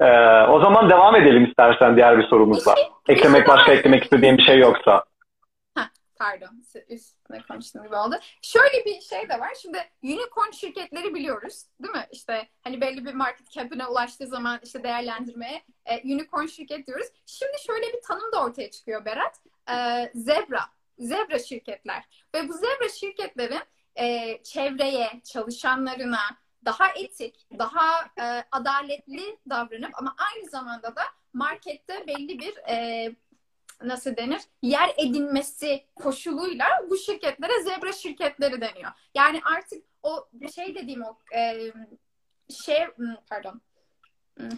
E, 0.00 0.06
o 0.42 0.60
zaman 0.60 0.90
devam 0.90 1.16
edelim 1.16 1.44
istersen 1.44 1.96
diğer 1.96 2.18
bir 2.18 2.24
sorumuzla. 2.24 2.74
Eklemek 3.08 3.48
başka 3.48 3.72
eklemek 3.72 4.02
istediğim 4.02 4.38
bir 4.38 4.42
şey 4.42 4.58
yoksa 4.58 5.02
pardon 6.18 6.64
üstüne 6.88 7.42
konuştuğum 7.48 7.84
gibi 7.84 7.96
oldu. 7.96 8.16
Şöyle 8.42 8.84
bir 8.84 9.00
şey 9.00 9.28
de 9.28 9.40
var. 9.40 9.54
Şimdi 9.62 9.78
unicorn 10.02 10.50
şirketleri 10.50 11.14
biliyoruz 11.14 11.64
değil 11.82 11.94
mi? 11.94 12.06
İşte 12.12 12.48
hani 12.60 12.80
belli 12.80 13.04
bir 13.04 13.14
market 13.14 13.50
cap'ine 13.50 13.86
ulaştığı 13.86 14.26
zaman 14.26 14.60
işte 14.62 14.82
değerlendirmeye 14.82 15.64
e, 15.86 16.14
unicorn 16.14 16.46
şirket 16.46 16.86
diyoruz. 16.86 17.06
Şimdi 17.26 17.56
şöyle 17.66 17.86
bir 17.86 18.02
tanım 18.02 18.32
da 18.32 18.44
ortaya 18.44 18.70
çıkıyor 18.70 19.04
Berat. 19.04 19.40
E, 19.70 20.10
zebra. 20.14 20.60
Zebra 20.98 21.38
şirketler. 21.38 22.04
Ve 22.34 22.48
bu 22.48 22.52
zebra 22.52 22.88
şirketlerin 22.88 23.62
e, 23.96 24.38
çevreye, 24.42 25.20
çalışanlarına, 25.24 26.20
daha 26.64 26.88
etik, 26.88 27.46
daha 27.58 28.00
e, 28.20 28.44
adaletli 28.52 29.38
davranıp 29.50 29.90
ama 29.94 30.16
aynı 30.18 30.50
zamanda 30.50 30.96
da 30.96 31.02
markette 31.32 32.06
belli 32.06 32.38
bir 32.38 32.56
e, 32.68 33.10
nasıl 33.82 34.16
denir 34.16 34.40
yer 34.62 34.94
edinmesi 34.96 35.84
koşuluyla 35.94 36.66
bu 36.90 36.96
şirketlere 36.96 37.62
zebra 37.62 37.92
şirketleri 37.92 38.60
deniyor. 38.60 38.90
Yani 39.14 39.40
artık 39.44 39.84
o 40.02 40.28
şey 40.54 40.74
dediğim 40.74 41.02
o 41.02 41.18
e, 41.36 41.72
şey 42.64 42.86
pardon 43.30 43.60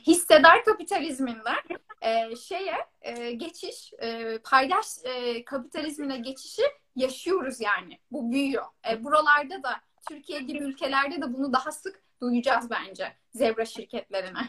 hissedar 0.07 0.65
kapitalizminden 0.65 1.59
e, 2.03 2.37
şeye 2.37 2.77
e, 3.03 3.33
geçiş 3.33 3.93
e, 3.99 4.39
paydaş 4.39 4.87
e, 5.05 5.45
kapitalizmine 5.45 6.19
geçişi 6.19 6.63
yaşıyoruz 6.97 7.61
yani. 7.61 7.99
Bu 8.11 8.33
büyüyor. 8.33 8.67
E, 8.91 9.05
buralarda 9.05 9.63
da 9.63 9.81
Türkiye 10.09 10.41
gibi 10.41 10.59
ülkelerde 10.59 11.23
de 11.23 11.35
bunu 11.35 11.53
daha 11.53 11.73
sık 11.73 12.03
duyacağız 12.23 12.71
bence 12.71 13.17
zebra 13.35 13.65
şirketlerine. 13.65 14.39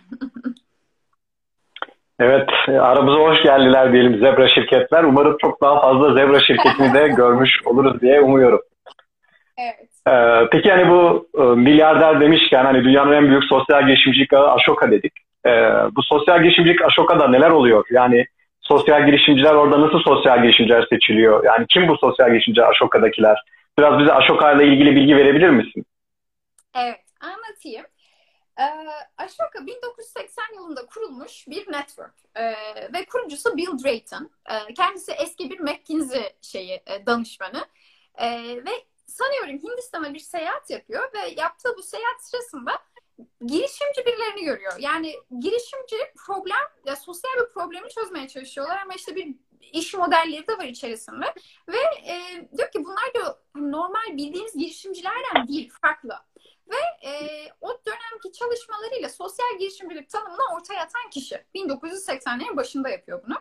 Evet, 2.19 2.49
aramıza 2.67 3.19
hoş 3.19 3.43
geldiler 3.43 3.93
diyelim 3.93 4.19
zebra 4.19 4.47
şirketler. 4.47 5.03
Umarım 5.03 5.37
çok 5.41 5.61
daha 5.61 5.81
fazla 5.81 6.13
zebra 6.13 6.39
şirketini 6.39 6.93
de 6.93 7.07
görmüş 7.17 7.49
oluruz 7.65 8.01
diye 8.01 8.21
umuyorum. 8.21 8.61
Evet. 9.57 9.91
Ee, 10.07 10.47
peki 10.51 10.71
hani 10.71 10.89
bu 10.89 11.27
e, 11.37 11.41
milyarder 11.41 12.21
demişken 12.21 12.65
hani 12.65 12.83
dünyanın 12.83 13.11
en 13.11 13.27
büyük 13.27 13.43
sosyal 13.43 13.87
girişimcilik 13.87 14.33
ağı 14.33 14.51
Ashoka 14.51 14.91
dedik. 14.91 15.13
Ee, 15.45 15.49
bu 15.95 16.03
sosyal 16.03 16.43
girişimcilik 16.43 16.81
Ashoka'da 16.81 17.27
neler 17.27 17.49
oluyor? 17.49 17.85
Yani 17.91 18.25
sosyal 18.61 19.05
girişimciler 19.05 19.53
orada 19.53 19.81
nasıl 19.81 19.99
sosyal 19.99 20.41
girişimciler 20.41 20.85
seçiliyor? 20.89 21.43
Yani 21.45 21.65
kim 21.69 21.87
bu 21.87 21.97
sosyal 21.97 22.29
girişimciler 22.31 22.69
Ashoka'dakiler? 22.69 23.43
Biraz 23.79 23.99
bize 23.99 24.13
Ashoka 24.13 24.51
ile 24.51 24.67
ilgili 24.67 24.95
bilgi 24.95 25.15
verebilir 25.15 25.49
misin? 25.49 25.85
Evet, 26.75 26.99
anlatayım. 27.21 27.85
Ee, 28.61 28.87
Ashoka 29.17 29.65
1980 29.65 30.43
yılında 30.55 30.85
kurulmuş 30.85 31.47
bir 31.47 31.71
network 31.71 32.13
ee, 32.35 32.53
ve 32.93 33.05
kurucusu 33.05 33.57
Bill 33.57 33.83
Drayton. 33.83 34.31
Ee, 34.49 34.73
kendisi 34.73 35.11
eski 35.11 35.49
bir 35.49 35.59
McKinsey 35.59 36.35
şeyi 36.41 36.83
e, 36.85 37.05
danışmanı 37.05 37.65
ee, 38.15 38.55
ve 38.65 38.71
sanıyorum 39.07 39.69
Hindistan'a 39.69 40.13
bir 40.13 40.19
seyahat 40.19 40.69
yapıyor 40.69 41.13
ve 41.13 41.41
yaptığı 41.41 41.77
bu 41.77 41.83
seyahat 41.83 42.23
sırasında 42.23 42.71
girişimci 43.45 44.05
birilerini 44.05 44.43
görüyor. 44.43 44.73
Yani 44.79 45.15
girişimci 45.39 45.97
problem, 46.27 46.67
ya 46.85 46.95
sosyal 46.95 47.31
bir 47.39 47.53
problemi 47.53 47.89
çözmeye 47.89 48.27
çalışıyorlar 48.27 48.77
ama 48.77 48.93
işte 48.93 49.15
bir 49.15 49.35
iş 49.73 49.93
modelleri 49.93 50.47
de 50.47 50.57
var 50.57 50.65
içerisinde 50.65 51.25
ve 51.67 52.11
e, 52.11 52.47
diyor 52.57 52.71
ki 52.71 52.85
bunlar 52.85 53.13
da 53.15 53.39
normal 53.55 54.17
bildiğimiz 54.17 54.53
girişimcilerden 54.57 55.47
değil, 55.47 55.71
farklı. 55.81 56.13
Ve 56.67 57.09
e, 57.09 57.47
o 57.61 57.81
dönemki 57.85 58.31
çalışmalarıyla 58.39 59.09
sosyal 59.09 59.59
girişimcilik 59.59 60.09
tanımını 60.09 60.41
ortaya 60.55 60.81
atan 60.81 61.09
kişi. 61.09 61.45
1980'lerin 61.55 62.57
başında 62.57 62.89
yapıyor 62.89 63.23
bunu. 63.25 63.35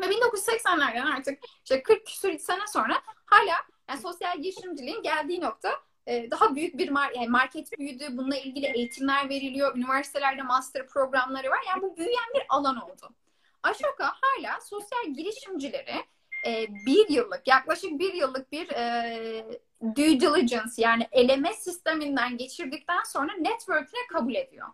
Ve 0.00 0.04
1980'lerden 0.04 1.06
artık 1.06 1.38
işte 1.64 1.82
40 1.82 2.06
küsur 2.06 2.38
sene 2.38 2.66
sonra 2.66 3.02
hala 3.26 3.54
yani 3.88 4.00
sosyal 4.00 4.38
girişimciliğin 4.38 5.02
geldiği 5.02 5.40
nokta 5.40 5.80
e, 6.06 6.30
daha 6.30 6.54
büyük 6.54 6.78
bir 6.78 6.90
mar 6.90 7.10
yani 7.14 7.28
market 7.28 7.78
büyüdü. 7.78 8.08
Bununla 8.10 8.36
ilgili 8.36 8.66
eğitimler 8.66 9.28
veriliyor. 9.28 9.76
Üniversitelerde 9.76 10.42
master 10.42 10.86
programları 10.86 11.50
var. 11.50 11.60
Yani 11.68 11.82
bu 11.82 11.96
büyüyen 11.96 12.34
bir 12.34 12.42
alan 12.48 12.76
oldu. 12.76 13.14
Ashoka 13.62 14.12
hala 14.20 14.60
sosyal 14.60 15.14
girişimcileri 15.14 16.04
e, 16.46 16.66
bir 16.86 17.08
yıllık, 17.08 17.48
yaklaşık 17.48 17.98
bir 17.98 18.14
yıllık 18.14 18.52
bir 18.52 18.70
e, 18.70 19.60
due 19.82 20.20
diligence 20.20 20.72
yani 20.76 21.08
eleme 21.12 21.54
sisteminden 21.54 22.36
geçirdikten 22.36 23.02
sonra 23.06 23.32
network'üne 23.32 24.06
kabul 24.12 24.34
ediyor. 24.34 24.68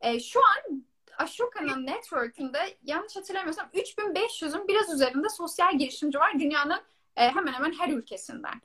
E, 0.00 0.20
şu 0.20 0.40
an 0.40 0.84
Ashoka'nın 1.18 1.86
network'ünde 1.86 2.58
yanlış 2.82 3.16
hatırlamıyorsam 3.16 3.68
3500'ün 3.74 4.68
biraz 4.68 4.94
üzerinde 4.94 5.28
sosyal 5.28 5.78
girişimci 5.78 6.18
var 6.18 6.38
dünyanın 6.38 6.80
e, 7.16 7.30
hemen 7.30 7.52
hemen 7.52 7.72
her 7.72 7.88
ülkesinden. 7.88 8.60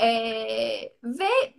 E, 0.00 0.08
ve 1.04 1.54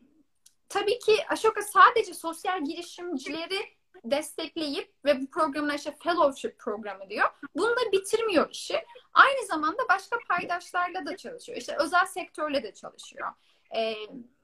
tabii 0.69 0.99
ki 0.99 1.17
Ashoka 1.29 1.61
sadece 1.61 2.13
sosyal 2.13 2.63
girişimcileri 2.63 3.77
destekleyip 4.05 4.93
ve 5.05 5.21
bu 5.21 5.29
programına 5.29 5.75
işte 5.75 5.95
fellowship 6.03 6.59
programı 6.59 7.09
diyor. 7.09 7.29
Bunu 7.55 7.69
da 7.69 7.91
bitirmiyor 7.91 8.49
işi. 8.51 8.85
Aynı 9.13 9.45
zamanda 9.45 9.81
başka 9.89 10.17
paydaşlarla 10.29 11.05
da 11.05 11.17
çalışıyor. 11.17 11.57
İşte 11.57 11.75
özel 11.79 12.05
sektörle 12.05 12.63
de 12.63 12.73
çalışıyor. 12.73 13.33
E, 13.75 13.95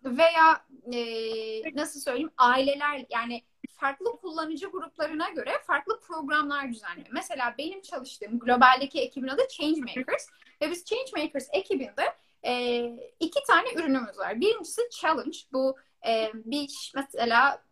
veya 0.04 0.66
e, 0.94 1.76
nasıl 1.76 2.00
söyleyeyim 2.00 2.32
aileler 2.38 3.06
yani 3.10 3.44
farklı 3.84 4.18
kullanıcı 4.22 4.68
gruplarına 4.68 5.30
göre 5.30 5.52
farklı 5.68 6.00
programlar 6.00 6.72
düzenliyor. 6.72 7.08
Mesela 7.12 7.56
benim 7.58 7.82
çalıştığım 7.82 8.40
globaldeki 8.40 9.02
ekibin 9.02 9.28
adı 9.28 9.48
Changemakers 9.48 10.30
ve 10.62 10.72
biz 10.72 10.86
Changemakers 10.86 11.48
ekibinde 11.54 12.16
e, 12.46 12.84
iki 13.20 13.44
tane 13.48 13.74
ürünümüz 13.74 14.18
var. 14.18 14.42
Birincisi 14.42 14.82
Challenge. 14.92 15.38
Bu 15.54 15.78
e, 16.08 16.32
bir 16.34 16.92
mesela 16.96 17.64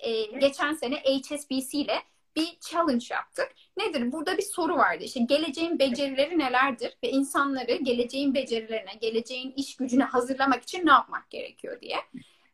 e, 0.00 0.22
geçen 0.22 0.74
sene 0.74 0.96
HSBC 0.96 1.78
ile 1.78 2.02
bir 2.36 2.58
challenge 2.60 3.06
yaptık. 3.10 3.48
Nedir? 3.76 4.12
Burada 4.12 4.38
bir 4.38 4.42
soru 4.42 4.76
vardı. 4.76 5.04
İşte 5.04 5.20
geleceğin 5.20 5.78
becerileri 5.78 6.38
nelerdir 6.38 6.98
ve 7.04 7.10
insanları 7.10 7.76
geleceğin 7.76 8.34
becerilerine, 8.34 8.94
geleceğin 9.00 9.52
iş 9.56 9.76
gücüne 9.76 10.04
hazırlamak 10.04 10.62
için 10.62 10.86
ne 10.86 10.90
yapmak 10.90 11.30
gerekiyor 11.30 11.80
diye. 11.80 11.96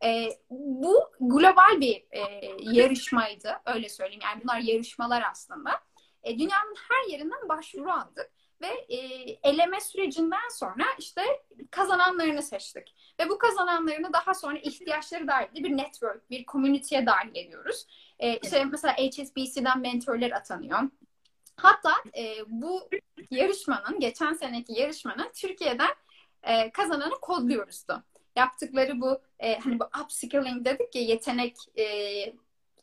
E, 0.04 0.28
bu 0.50 1.10
global 1.20 1.80
bir 1.80 2.04
e, 2.10 2.22
yarışmaydı. 2.60 3.60
Öyle 3.66 3.88
söyleyeyim. 3.88 4.22
Yani 4.24 4.42
bunlar 4.42 4.58
yarışmalar 4.58 5.24
aslında. 5.30 5.70
E, 6.22 6.38
dünyanın 6.38 6.74
her 6.88 7.12
yerinden 7.12 7.48
başvuru 7.48 7.92
aldık 7.92 8.30
ve 8.60 8.94
e, 8.94 8.96
eleme 9.42 9.80
sürecinden 9.80 10.48
sonra 10.50 10.84
işte 10.98 11.22
kazananlarını 11.70 12.42
seçtik. 12.42 12.94
Ve 13.20 13.28
bu 13.28 13.38
kazananlarını 13.38 14.12
daha 14.12 14.34
sonra 14.34 14.58
ihtiyaçları 14.58 15.28
dahil 15.28 15.64
bir 15.64 15.76
network, 15.76 16.30
bir 16.30 16.46
community'ye 16.46 17.06
dahil 17.06 17.36
ediyoruz. 17.36 17.86
E, 18.18 18.36
işte 18.36 18.64
mesela 18.64 18.94
HSBC'den 18.94 19.80
mentorlar 19.80 20.30
atanıyor. 20.30 20.78
Hatta 21.56 21.92
e, 22.16 22.36
bu 22.46 22.88
yarışmanın, 23.30 24.00
geçen 24.00 24.32
seneki 24.32 24.72
yarışmanın 24.72 25.30
Türkiye'den 25.34 25.94
e, 26.42 26.70
kazananı 26.70 27.14
kodluyoruz 27.20 27.88
da. 27.88 28.02
Yaptıkları 28.36 29.00
bu 29.00 29.20
e, 29.38 29.58
hani 29.58 29.80
bu 29.80 29.84
upskilling 30.04 30.64
dedik 30.64 30.94
ya 30.94 31.02
yetenek 31.02 31.56
e, 31.78 31.84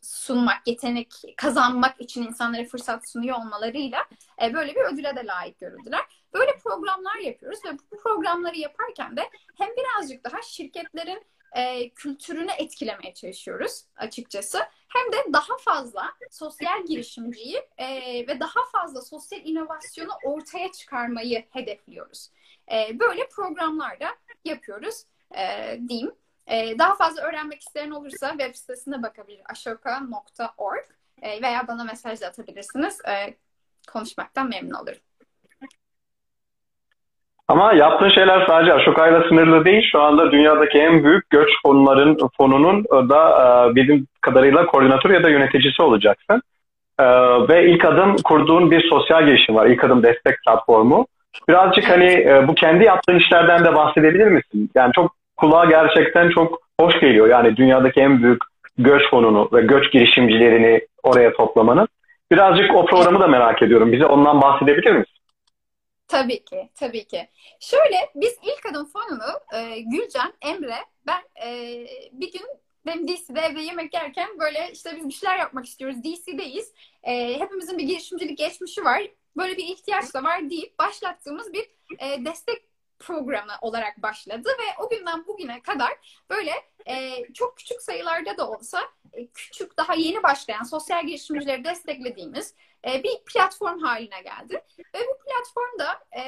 sunmak, 0.02 0.66
yetenek 0.66 1.12
kazanmak 1.36 2.00
için 2.00 2.22
insanlara 2.22 2.64
fırsat 2.64 3.08
sunuyor 3.08 3.38
olmalarıyla 3.38 4.04
e, 4.42 4.54
böyle 4.54 4.74
bir 4.74 4.80
ödüle 4.80 5.16
de 5.16 5.26
layık 5.26 5.58
görüldüler. 5.58 6.00
Böyle 6.34 6.56
programlar 6.56 7.16
yapıyoruz 7.16 7.64
ve 7.64 7.78
bu 7.92 7.96
programları 8.02 8.58
yaparken 8.58 9.16
de 9.16 9.30
hem 9.58 9.68
birazcık 9.76 10.24
daha 10.24 10.42
şirketlerin 10.42 11.26
e, 11.52 11.90
kültürünü 11.90 12.50
etkilemeye 12.58 13.14
çalışıyoruz 13.14 13.84
açıkçası. 13.96 14.58
Hem 14.88 15.12
de 15.12 15.32
daha 15.32 15.56
fazla 15.58 16.12
sosyal 16.30 16.84
girişimciyi 16.86 17.62
e, 17.78 17.86
ve 18.28 18.40
daha 18.40 18.64
fazla 18.72 19.02
sosyal 19.02 19.40
inovasyonu 19.44 20.12
ortaya 20.24 20.72
çıkarmayı 20.72 21.44
hedefliyoruz. 21.50 22.30
E, 22.72 22.98
böyle 23.00 23.28
programlarda 23.28 24.08
yapıyoruz 24.44 25.04
e, 25.38 25.78
diyeyim. 25.88 26.12
E, 26.46 26.78
daha 26.78 26.94
fazla 26.94 27.22
öğrenmek 27.22 27.60
isteyen 27.60 27.90
olursa 27.90 28.30
web 28.30 28.54
sitesine 28.54 29.02
bakabilir 29.02 29.40
ashoka.org 29.52 30.84
e, 31.22 31.42
veya 31.42 31.68
bana 31.68 31.84
mesaj 31.84 32.20
da 32.20 32.26
atabilirsiniz. 32.26 33.00
E, 33.08 33.34
konuşmaktan 33.92 34.48
memnun 34.48 34.74
olurum. 34.74 34.98
Ama 37.48 37.72
yaptığın 37.72 38.10
şeyler 38.10 38.46
sadece 38.46 38.72
Ashoka'yla 38.72 39.28
sınırlı 39.28 39.64
değil. 39.64 39.88
Şu 39.92 40.00
anda 40.00 40.32
dünyadaki 40.32 40.78
en 40.78 41.04
büyük 41.04 41.30
göç 41.30 41.48
fonların 41.62 42.18
fonunun 42.36 42.84
da 42.84 43.20
e, 43.70 43.74
bildiğim 43.74 44.06
kadarıyla 44.20 44.66
koordinatör 44.66 45.10
ya 45.10 45.24
da 45.24 45.28
yöneticisi 45.28 45.82
olacaksın. 45.82 46.42
E, 46.98 47.04
ve 47.48 47.70
ilk 47.70 47.84
adım 47.84 48.16
kurduğun 48.24 48.70
bir 48.70 48.88
sosyal 48.90 49.26
girişim 49.26 49.54
var. 49.54 49.66
İlk 49.66 49.84
adım 49.84 50.02
destek 50.02 50.42
platformu. 50.46 51.06
Birazcık 51.48 51.90
hani 51.90 52.12
e, 52.12 52.48
bu 52.48 52.54
kendi 52.54 52.84
yaptığın 52.84 53.18
işlerden 53.18 53.64
de 53.64 53.74
bahsedebilir 53.74 54.26
misin? 54.26 54.70
Yani 54.74 54.92
çok 54.92 55.15
kulağa 55.36 55.64
gerçekten 55.64 56.30
çok 56.30 56.62
hoş 56.80 57.00
geliyor. 57.00 57.28
Yani 57.28 57.56
dünyadaki 57.56 58.00
en 58.00 58.22
büyük 58.22 58.42
göç 58.78 59.10
fonunu 59.10 59.48
ve 59.52 59.62
göç 59.62 59.92
girişimcilerini 59.92 60.86
oraya 61.02 61.32
toplamanın. 61.32 61.88
Birazcık 62.30 62.74
o 62.74 62.86
programı 62.86 63.20
da 63.20 63.26
merak 63.26 63.62
ediyorum. 63.62 63.92
Bize 63.92 64.06
ondan 64.06 64.42
bahsedebilir 64.42 64.92
misin? 64.92 65.12
Tabii 66.08 66.44
ki, 66.44 66.68
tabii 66.74 67.04
ki. 67.04 67.28
Şöyle, 67.60 67.96
biz 68.14 68.38
ilk 68.42 68.66
adım 68.70 68.86
fonunu 68.86 69.32
e, 69.54 69.80
Gülcan, 69.80 70.32
Emre, 70.42 70.78
ben 71.06 71.46
e, 71.46 71.80
bir 72.12 72.32
gün 72.32 72.46
benim 72.86 73.08
DC'de 73.08 73.40
evde 73.40 73.60
yemek 73.60 73.94
yerken 73.94 74.28
böyle 74.38 74.70
işte 74.72 74.90
biz 74.96 75.08
bir 75.08 75.14
şeyler 75.14 75.38
yapmak 75.38 75.66
istiyoruz. 75.66 75.96
DC'deyiz. 76.04 76.72
E, 77.02 77.40
hepimizin 77.40 77.78
bir 77.78 77.84
girişimcilik 77.84 78.38
geçmişi 78.38 78.84
var. 78.84 79.02
Böyle 79.36 79.56
bir 79.56 79.64
ihtiyaç 79.64 80.14
da 80.14 80.24
var 80.24 80.50
deyip 80.50 80.78
başlattığımız 80.78 81.52
bir 81.52 81.64
e, 81.98 82.24
destek 82.24 82.62
programı 82.98 83.52
olarak 83.60 84.02
başladı 84.02 84.48
ve 84.48 84.84
o 84.84 84.88
günden 84.88 85.26
bugüne 85.26 85.62
kadar 85.62 86.20
böyle 86.30 86.52
e, 86.88 87.24
çok 87.32 87.56
küçük 87.56 87.82
sayılarda 87.82 88.38
da 88.38 88.50
olsa 88.50 88.80
e, 89.12 89.26
küçük 89.26 89.76
daha 89.76 89.94
yeni 89.94 90.22
başlayan 90.22 90.62
sosyal 90.62 91.06
girişimcileri 91.06 91.64
desteklediğimiz 91.64 92.54
e, 92.86 93.02
bir 93.02 93.24
platform 93.26 93.78
haline 93.78 94.22
geldi. 94.22 94.64
Ve 94.94 94.98
bu 94.98 95.18
platformda 95.24 96.04
e, 96.16 96.22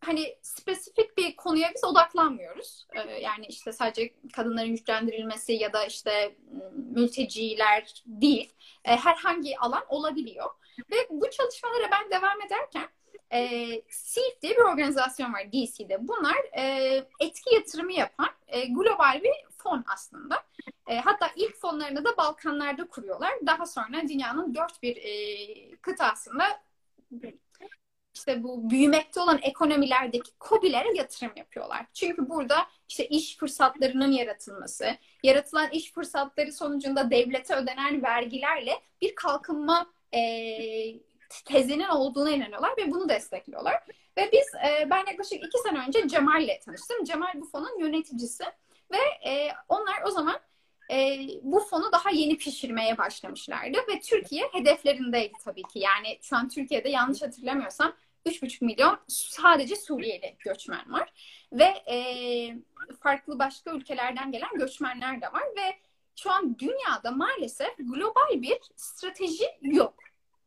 hani 0.00 0.36
spesifik 0.42 1.18
bir 1.18 1.36
konuya 1.36 1.70
biz 1.74 1.84
odaklanmıyoruz. 1.84 2.86
E, 2.92 3.00
yani 3.20 3.46
işte 3.46 3.72
sadece 3.72 4.14
kadınların 4.32 4.70
güçlendirilmesi 4.70 5.52
ya 5.52 5.72
da 5.72 5.84
işte 5.84 6.36
mülteciler 6.72 8.02
değil. 8.06 8.52
E, 8.84 8.96
herhangi 8.96 9.58
alan 9.58 9.84
olabiliyor. 9.88 10.50
Ve 10.90 10.96
bu 11.10 11.30
çalışmalara 11.30 11.90
ben 11.90 12.10
devam 12.10 12.42
ederken 12.42 12.88
e, 13.32 13.68
SEEF 13.88 14.42
diye 14.42 14.52
bir 14.52 14.60
organizasyon 14.60 15.32
var 15.32 15.52
DC'de. 15.52 16.08
Bunlar 16.08 16.36
e, 16.58 16.64
etki 17.20 17.54
yatırımı 17.54 17.92
yapan 17.92 18.28
e, 18.48 18.66
global 18.66 19.22
bir 19.22 19.32
fon 19.58 19.84
aslında. 19.94 20.44
E, 20.86 20.96
hatta 20.96 21.30
ilk 21.36 21.56
fonlarını 21.56 22.04
da 22.04 22.16
Balkanlarda 22.16 22.86
kuruyorlar. 22.88 23.32
Daha 23.46 23.66
sonra 23.66 24.08
dünyanın 24.08 24.54
dört 24.54 24.82
bir 24.82 24.96
e, 24.96 25.76
kıtasında 25.76 26.44
işte 28.14 28.42
bu 28.42 28.70
büyümekte 28.70 29.20
olan 29.20 29.38
ekonomilerdeki 29.42 30.30
COBİ'lere 30.40 30.96
yatırım 30.96 31.32
yapıyorlar. 31.36 31.86
Çünkü 31.94 32.28
burada 32.28 32.56
işte 32.88 33.08
iş 33.08 33.36
fırsatlarının 33.36 34.12
yaratılması, 34.12 34.96
yaratılan 35.22 35.70
iş 35.70 35.92
fırsatları 35.92 36.52
sonucunda 36.52 37.10
devlete 37.10 37.54
ödenen 37.54 38.02
vergilerle 38.02 38.72
bir 39.02 39.14
kalkınma 39.14 39.92
e, 40.14 40.20
tezinin 41.44 41.88
olduğuna 41.88 42.30
inanıyorlar 42.30 42.76
ve 42.78 42.90
bunu 42.90 43.08
destekliyorlar. 43.08 43.74
Ve 44.16 44.30
biz 44.32 44.54
e, 44.54 44.90
ben 44.90 45.06
yaklaşık 45.06 45.44
iki 45.44 45.58
sene 45.58 45.78
önce 45.86 46.08
Cemal 46.08 46.42
ile 46.42 46.60
tanıştım. 46.64 47.04
Cemal 47.04 47.32
bu 47.34 47.44
fonun 47.44 47.78
yöneticisi 47.78 48.44
ve 48.92 49.30
e, 49.30 49.52
onlar 49.68 50.02
o 50.06 50.10
zaman 50.10 50.40
e, 50.90 51.18
bu 51.42 51.60
fonu 51.60 51.92
daha 51.92 52.10
yeni 52.10 52.36
pişirmeye 52.36 52.98
başlamışlardı 52.98 53.78
ve 53.78 54.00
Türkiye 54.00 54.48
hedeflerindeydi 54.52 55.32
tabii 55.44 55.62
ki. 55.62 55.78
Yani 55.78 56.18
şu 56.22 56.36
an 56.36 56.48
Türkiye'de 56.48 56.88
yanlış 56.88 57.22
hatırlamıyorsam 57.22 57.92
3,5 58.26 58.64
milyon 58.64 58.98
sadece 59.08 59.76
Suriyeli 59.76 60.36
göçmen 60.38 60.92
var 60.92 61.12
ve 61.52 61.64
e, 61.64 61.96
farklı 63.00 63.38
başka 63.38 63.70
ülkelerden 63.70 64.32
gelen 64.32 64.50
göçmenler 64.54 65.20
de 65.20 65.26
var 65.26 65.44
ve 65.56 65.78
şu 66.16 66.30
an 66.30 66.58
dünyada 66.58 67.10
maalesef 67.10 67.76
global 67.78 68.42
bir 68.42 68.58
strateji 68.76 69.44
yok. 69.62 69.94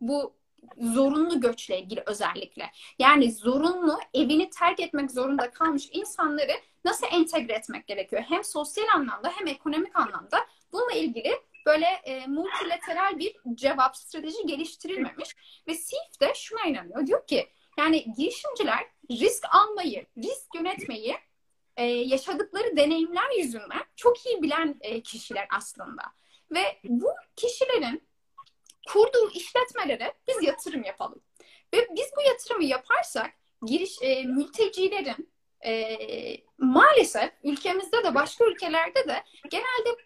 Bu 0.02 0.34
zorunlu 0.78 1.42
göçle 1.42 1.80
ilgili 1.80 2.04
özellikle. 2.06 2.72
Yani 3.00 3.32
zorunlu 3.32 4.00
evini 4.14 4.50
terk 4.50 4.80
etmek 4.80 5.12
zorunda 5.12 5.52
kalmış 5.52 5.90
insanları 5.92 6.52
nasıl 6.86 7.08
entegre 7.12 7.54
etmek 7.54 7.88
gerekiyor? 7.88 8.24
Hem 8.28 8.44
sosyal 8.44 8.86
anlamda 8.96 9.32
hem 9.36 9.48
ekonomik 9.48 9.96
anlamda 9.96 10.38
bununla 10.72 10.94
ilgili 10.94 11.32
böyle 11.66 11.86
e, 11.86 12.28
multilateral 12.28 13.20
bir 13.20 13.36
cevap 13.54 13.98
strateji 13.98 14.46
geliştirilmemiş 14.46 15.36
ve 15.68 15.74
SIF 15.76 16.22
de 16.22 16.34
şuna 16.36 16.66
inanıyor. 16.66 17.08
Diyor 17.08 17.28
ki 17.28 17.50
yani 17.78 18.14
girişimciler 18.18 18.86
risk 19.12 19.46
almayı, 19.56 20.06
risk 20.18 20.56
yönetmeyi 20.56 21.16
e, 21.78 21.86
yaşadıkları 21.86 22.78
deneyimler 22.78 23.38
yüzünden 23.38 23.84
çok 23.96 24.26
iyi 24.26 24.42
bilen 24.42 24.76
e, 24.82 25.02
kişiler 25.02 25.48
aslında. 25.58 26.04
Ve 26.52 26.80
bu 26.84 27.10
kişilerin 27.36 28.04
kurduğu 28.94 29.32
işletmelere 29.34 30.14
biz 30.28 30.44
yatırım 30.44 30.84
yapalım. 30.84 31.22
Ve 31.74 31.88
biz 31.96 32.12
bu 32.18 32.22
yatırımı 32.22 32.64
yaparsak 32.64 33.32
giriş 33.66 34.02
e, 34.02 34.24
mültecilerin 34.24 35.30
e, 35.66 35.98
maalesef 36.58 37.32
ülkemizde 37.44 38.04
de 38.04 38.16
başka 38.16 38.46
ülkelerde 38.46 39.08
de 39.08 39.24
genelde 39.50 39.98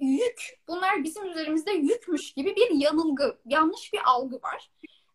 yük, 0.00 0.58
bunlar 0.68 1.04
bizim 1.04 1.26
üzerimizde 1.26 1.72
yükmüş 1.72 2.32
gibi 2.32 2.56
bir 2.56 2.70
yanılgı, 2.70 3.38
yanlış 3.44 3.92
bir 3.92 4.00
algı 4.04 4.36
var. 4.36 4.70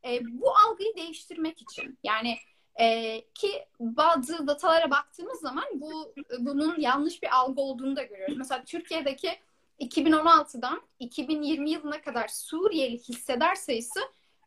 E, 0.05 0.19
bu 0.21 0.53
algıyı 0.57 0.95
değiştirmek 0.95 1.61
için 1.61 1.99
yani 2.03 2.37
e, 2.79 3.21
ki 3.33 3.65
bazı 3.79 4.47
datalara 4.47 4.91
baktığımız 4.91 5.39
zaman 5.39 5.65
bu 5.73 6.13
bunun 6.39 6.79
yanlış 6.79 7.23
bir 7.23 7.37
algı 7.37 7.61
olduğunu 7.61 7.95
da 7.95 8.03
görüyoruz. 8.03 8.37
Mesela 8.37 8.63
Türkiye'deki 8.63 9.29
2016'dan 9.87 10.81
2020 10.99 11.69
yılına 11.69 12.01
kadar 12.01 12.27
Suriyeli 12.27 12.97
hissedar 12.97 13.55
sayısı 13.55 13.99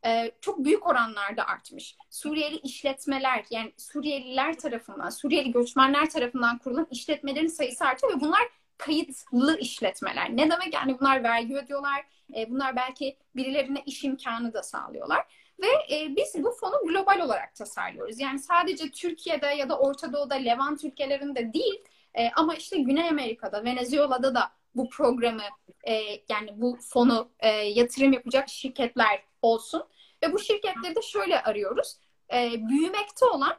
e, 0.05 0.31
çok 0.41 0.65
büyük 0.65 0.87
oranlarda 0.87 1.47
artmış. 1.47 1.97
Suriyeli 2.11 2.57
işletmeler 2.57 3.45
yani 3.51 3.73
Suriyeliler 3.77 4.59
tarafından, 4.59 5.11
Suriyeli 5.11 5.53
göçmenler 5.53 6.11
tarafından 6.11 6.59
kurulan 6.59 6.87
işletmelerin 6.91 7.47
sayısı 7.47 7.85
artıyor 7.85 8.17
ve 8.17 8.21
bunlar 8.21 8.43
kayıtlı 8.79 9.59
işletmeler. 9.59 10.37
Ne 10.37 10.51
demek? 10.51 10.75
Yani 10.75 10.99
bunlar 11.01 11.23
vergi 11.23 11.57
ödüyorlar. 11.57 12.05
E, 12.37 12.51
bunlar 12.51 12.77
belki 12.77 13.17
birilerine 13.37 13.83
iş 13.87 14.05
imkanı 14.05 14.55
da 14.55 14.63
sağlıyorlar. 14.63 15.27
Ve 15.61 15.97
e, 15.97 16.17
biz 16.17 16.45
bu 16.45 16.51
fonu 16.53 16.75
global 16.89 17.21
olarak 17.21 17.55
tasarlıyoruz. 17.55 18.21
Yani 18.21 18.39
sadece 18.39 18.91
Türkiye'de 18.91 19.47
ya 19.47 19.69
da 19.69 19.79
Orta 19.79 20.13
Doğu'da, 20.13 20.35
Levant 20.35 20.85
ülkelerinde 20.85 21.53
değil 21.53 21.85
e, 22.15 22.31
ama 22.31 22.55
işte 22.55 22.79
Güney 22.79 23.09
Amerika'da, 23.09 23.65
Venezuela'da 23.65 24.35
da 24.35 24.53
bu 24.77 24.89
programı 24.89 25.43
e, 25.89 25.95
yani 26.29 26.51
bu 26.55 26.79
fonu 26.81 27.31
e, 27.41 27.49
yatırım 27.49 28.13
yapacak 28.13 28.49
şirketler 28.49 29.23
olsun. 29.43 29.85
Ve 30.23 30.33
bu 30.33 30.39
şirketleri 30.39 30.97
de 30.97 31.03
şöyle 31.03 31.43
arıyoruz. 31.43 31.97
E, 32.33 32.69
büyümekte 32.69 33.27
olan 33.27 33.59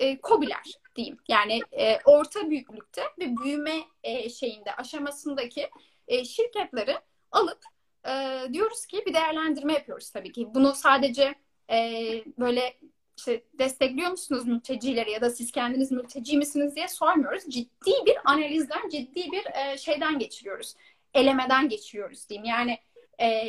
e, 0.00 0.18
COBİ'ler 0.20 0.78
diyeyim. 0.96 1.18
Yani 1.28 1.60
e, 1.72 1.98
orta 2.04 2.50
büyüklükte 2.50 3.02
ve 3.18 3.36
büyüme 3.36 3.76
e, 4.02 4.28
şeyinde 4.28 4.74
aşamasındaki 4.76 5.70
e, 6.08 6.24
şirketleri 6.24 6.98
alıp 7.32 7.60
e, 8.08 8.42
diyoruz 8.52 8.86
ki 8.86 9.02
bir 9.06 9.14
değerlendirme 9.14 9.72
yapıyoruz 9.72 10.10
tabii 10.10 10.32
ki. 10.32 10.54
Bunu 10.54 10.74
sadece 10.74 11.34
e, 11.70 12.00
böyle 12.38 12.78
işte 13.18 13.44
destekliyor 13.58 14.10
musunuz 14.10 14.46
mültecileri 14.46 15.10
ya 15.10 15.20
da 15.20 15.30
siz 15.30 15.52
kendiniz 15.52 15.92
mülteci 15.92 16.36
misiniz 16.36 16.76
diye 16.76 16.88
sormuyoruz. 16.88 17.44
Ciddi 17.48 17.90
bir 18.06 18.16
analizden, 18.24 18.88
ciddi 18.88 19.32
bir 19.32 19.44
e, 19.54 19.78
şeyden 19.78 20.18
geçiriyoruz. 20.18 20.74
Elemeden 21.14 21.68
geçiriyoruz 21.68 22.28
diyeyim. 22.28 22.44
Yani 22.44 22.78
e, 23.20 23.48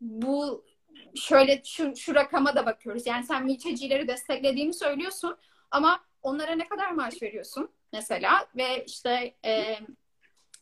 bu 0.00 0.64
şöyle 1.14 1.62
şu, 1.64 1.96
şu 1.96 2.14
rakama 2.14 2.56
da 2.56 2.66
bakıyoruz. 2.66 3.06
Yani 3.06 3.24
sen 3.24 3.44
mültecileri 3.44 4.08
desteklediğini 4.08 4.74
söylüyorsun 4.74 5.38
ama 5.70 6.04
onlara 6.22 6.54
ne 6.54 6.68
kadar 6.68 6.90
maaş 6.90 7.22
veriyorsun 7.22 7.70
mesela 7.92 8.46
ve 8.56 8.84
işte 8.84 9.34
e, 9.44 9.78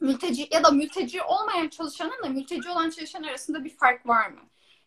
mülteci 0.00 0.48
ya 0.52 0.64
da 0.64 0.70
mülteci 0.70 1.22
olmayan 1.22 1.68
çalışanın 1.68 2.32
mülteci 2.32 2.70
olan 2.70 2.90
çalışan 2.90 3.22
arasında 3.22 3.64
bir 3.64 3.76
fark 3.76 4.06
var 4.06 4.28
mı? 4.28 4.40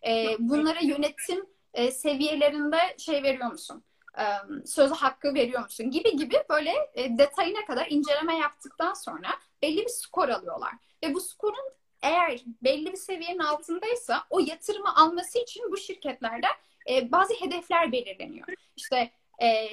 E, 0.08 0.36
bunlara 0.40 0.80
yönetim 0.80 1.46
e, 1.74 1.92
seviyelerinde 1.92 2.78
şey 2.98 3.24
veriyor 3.24 3.52
musun? 3.52 3.84
e, 4.20 4.24
söz 4.66 4.92
hakkı 4.92 5.34
veriyor 5.34 5.64
musun 5.64 5.92
gibi 5.92 6.16
gibi 6.16 6.36
böyle 6.50 6.74
e, 6.94 7.18
detayına 7.18 7.66
kadar 7.66 7.88
inceleme 7.90 8.38
yaptıktan 8.38 8.94
sonra 8.94 9.28
belli 9.62 9.82
bir 9.82 9.90
skor 9.90 10.30
alıyorlar. 10.30 10.74
Ve 11.04 11.14
bu 11.14 11.22
skorun 11.22 11.72
eğer 12.02 12.42
belli 12.62 12.92
bir 12.92 12.98
seviyenin 12.98 13.40
altındaysa 13.40 14.24
o 14.30 14.40
yatırımı 14.40 14.96
alması 14.96 15.40
için 15.40 15.72
bu 15.72 15.78
şirketlerde 15.78 16.48
e, 16.90 17.12
bazı 17.12 17.34
hedefler 17.34 17.92
belirleniyor. 17.92 18.48
İşte 18.76 19.12
e, 19.42 19.70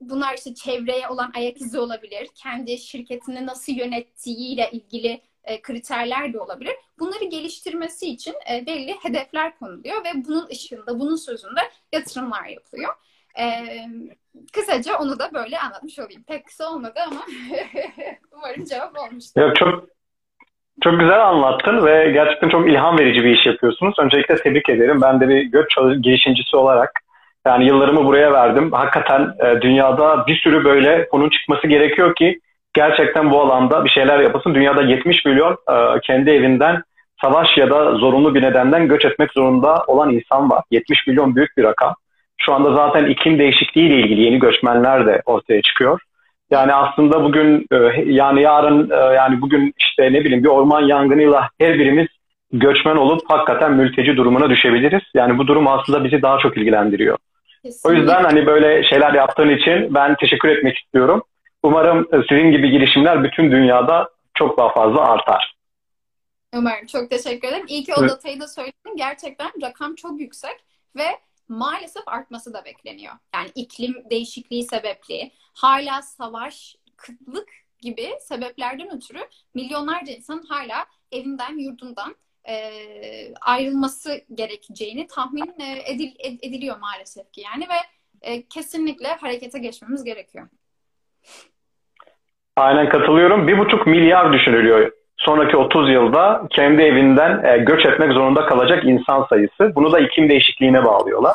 bunlar 0.00 0.34
işte 0.34 0.54
çevreye 0.54 1.08
olan 1.08 1.32
ayak 1.34 1.60
izi 1.60 1.78
olabilir, 1.78 2.28
kendi 2.34 2.78
şirketini 2.78 3.46
nasıl 3.46 3.72
yönettiğiyle 3.72 4.70
ilgili 4.72 5.20
e, 5.48 5.62
kriterler 5.62 6.32
de 6.32 6.40
olabilir. 6.40 6.74
Bunları 6.98 7.24
geliştirmesi 7.24 8.06
için 8.06 8.34
e, 8.52 8.66
belli 8.66 8.94
hedefler 9.02 9.58
konuluyor 9.58 10.04
ve 10.04 10.08
bunun 10.28 10.46
ışığında, 10.46 11.00
bunun 11.00 11.16
sözünde 11.16 11.60
yatırımlar 11.92 12.44
yapılıyor. 12.44 12.94
E, 13.38 13.64
kısaca 14.52 14.98
onu 14.98 15.18
da 15.18 15.30
böyle 15.34 15.58
anlatmış 15.58 15.98
olayım. 15.98 16.22
Pek 16.28 16.46
kısa 16.46 16.72
olmadı 16.72 17.00
ama 17.06 17.20
umarım 18.32 18.64
cevap 18.64 18.98
olmuştur. 18.98 19.40
Yok, 19.40 19.56
çok 19.56 19.84
çok 20.80 21.00
güzel 21.00 21.26
anlattın 21.28 21.86
ve 21.86 22.10
gerçekten 22.10 22.48
çok 22.48 22.68
ilham 22.68 22.98
verici 22.98 23.24
bir 23.24 23.38
iş 23.38 23.46
yapıyorsunuz. 23.46 23.94
Öncelikle 23.98 24.36
tebrik 24.36 24.68
ederim. 24.68 25.02
Ben 25.02 25.20
de 25.20 25.28
bir 25.28 25.42
göç 25.42 25.76
girişimcisi 26.02 26.56
olarak 26.56 26.90
yani 27.46 27.66
yıllarımı 27.66 28.04
buraya 28.04 28.32
verdim. 28.32 28.72
Hakikaten 28.72 29.34
e, 29.44 29.60
dünyada 29.60 30.26
bir 30.26 30.36
sürü 30.36 30.64
böyle 30.64 31.08
konun 31.08 31.30
çıkması 31.30 31.66
gerekiyor 31.66 32.14
ki 32.14 32.40
gerçekten 32.74 33.30
bu 33.30 33.40
alanda 33.40 33.84
bir 33.84 33.90
şeyler 33.90 34.18
yapılsın. 34.18 34.54
Dünyada 34.54 34.82
70 34.82 35.24
milyon 35.24 35.52
e, 35.52 36.00
kendi 36.00 36.30
evinden 36.30 36.82
savaş 37.20 37.48
ya 37.56 37.70
da 37.70 37.94
zorunlu 37.94 38.34
bir 38.34 38.42
nedenden 38.42 38.88
göç 38.88 39.04
etmek 39.04 39.32
zorunda 39.32 39.84
olan 39.86 40.10
insan 40.10 40.50
var. 40.50 40.62
70 40.70 41.06
milyon 41.06 41.36
büyük 41.36 41.56
bir 41.56 41.64
rakam. 41.64 41.94
Şu 42.40 42.54
anda 42.54 42.74
zaten 42.74 43.04
iklim 43.04 43.38
değişikliği 43.38 43.88
ile 43.88 44.00
ilgili 44.00 44.20
yeni 44.20 44.38
göçmenler 44.38 45.06
de 45.06 45.22
ortaya 45.26 45.62
çıkıyor. 45.62 46.00
Yani 46.50 46.74
aslında 46.74 47.24
bugün 47.24 47.66
e, 47.72 47.76
yani 48.04 48.42
yarın 48.42 48.90
e, 48.90 49.14
yani 49.14 49.40
bugün 49.40 49.74
işte 49.78 50.12
ne 50.12 50.24
bileyim 50.24 50.44
bir 50.44 50.48
orman 50.48 50.82
yangınıyla 50.82 51.48
her 51.60 51.78
birimiz 51.78 52.06
göçmen 52.52 52.96
olup 52.96 53.20
hakikaten 53.28 53.72
mülteci 53.72 54.16
durumuna 54.16 54.50
düşebiliriz. 54.50 55.02
Yani 55.14 55.38
bu 55.38 55.46
durum 55.46 55.68
aslında 55.68 56.04
bizi 56.04 56.22
daha 56.22 56.38
çok 56.38 56.56
ilgilendiriyor. 56.56 57.16
Kesinlikle. 57.62 57.88
O 57.88 57.92
yüzden 57.92 58.24
hani 58.24 58.46
böyle 58.46 58.84
şeyler 58.84 59.14
yaptığın 59.14 59.48
için 59.48 59.94
ben 59.94 60.14
teşekkür 60.14 60.48
etmek 60.48 60.78
istiyorum. 60.78 61.22
Umarım 61.62 62.08
sizin 62.28 62.50
gibi 62.50 62.70
girişimler 62.70 63.24
bütün 63.24 63.52
dünyada 63.52 64.10
çok 64.34 64.58
daha 64.58 64.74
fazla 64.74 65.00
artar. 65.00 65.58
Umarım. 66.54 66.86
Çok 66.86 67.10
teşekkür 67.10 67.48
ederim. 67.48 67.66
İyi 67.68 67.84
ki 67.84 67.94
o 67.94 68.08
datayı 68.08 68.40
da 68.40 68.48
söyledin. 68.48 68.96
Gerçekten 68.96 69.50
rakam 69.62 69.94
çok 69.94 70.20
yüksek 70.20 70.64
ve 70.96 71.06
maalesef 71.48 72.08
artması 72.08 72.54
da 72.54 72.64
bekleniyor. 72.64 73.14
Yani 73.34 73.48
iklim 73.54 74.04
değişikliği 74.10 74.64
sebepli, 74.64 75.30
hala 75.54 76.02
savaş, 76.02 76.76
kıtlık 76.96 77.48
gibi 77.80 78.10
sebeplerden 78.20 78.96
ötürü 78.96 79.20
milyonlarca 79.54 80.12
insan 80.12 80.42
hala 80.48 80.86
evinden, 81.12 81.58
yurdundan 81.58 82.16
e, 82.48 82.72
ayrılması 83.40 84.20
gerekeceğini 84.34 85.06
tahmin 85.06 85.54
e, 85.60 85.92
edil, 85.92 86.14
ed, 86.18 86.38
ediliyor 86.42 86.78
maalesef 86.78 87.32
ki 87.32 87.40
yani 87.40 87.68
ve 87.68 87.78
e, 88.22 88.48
kesinlikle 88.48 89.08
harekete 89.08 89.58
geçmemiz 89.58 90.04
gerekiyor. 90.04 90.48
Aynen 92.58 92.88
katılıyorum. 92.88 93.48
Bir 93.48 93.58
buçuk 93.58 93.86
milyar 93.86 94.32
düşünülüyor. 94.32 94.92
Sonraki 95.16 95.56
30 95.56 95.90
yılda 95.90 96.42
kendi 96.50 96.82
evinden 96.82 97.44
e, 97.44 97.58
göç 97.58 97.86
etmek 97.86 98.12
zorunda 98.12 98.46
kalacak 98.46 98.84
insan 98.84 99.26
sayısı. 99.28 99.74
Bunu 99.74 99.92
da 99.92 100.00
iklim 100.00 100.28
değişikliğine 100.28 100.84
bağlıyorlar. 100.84 101.34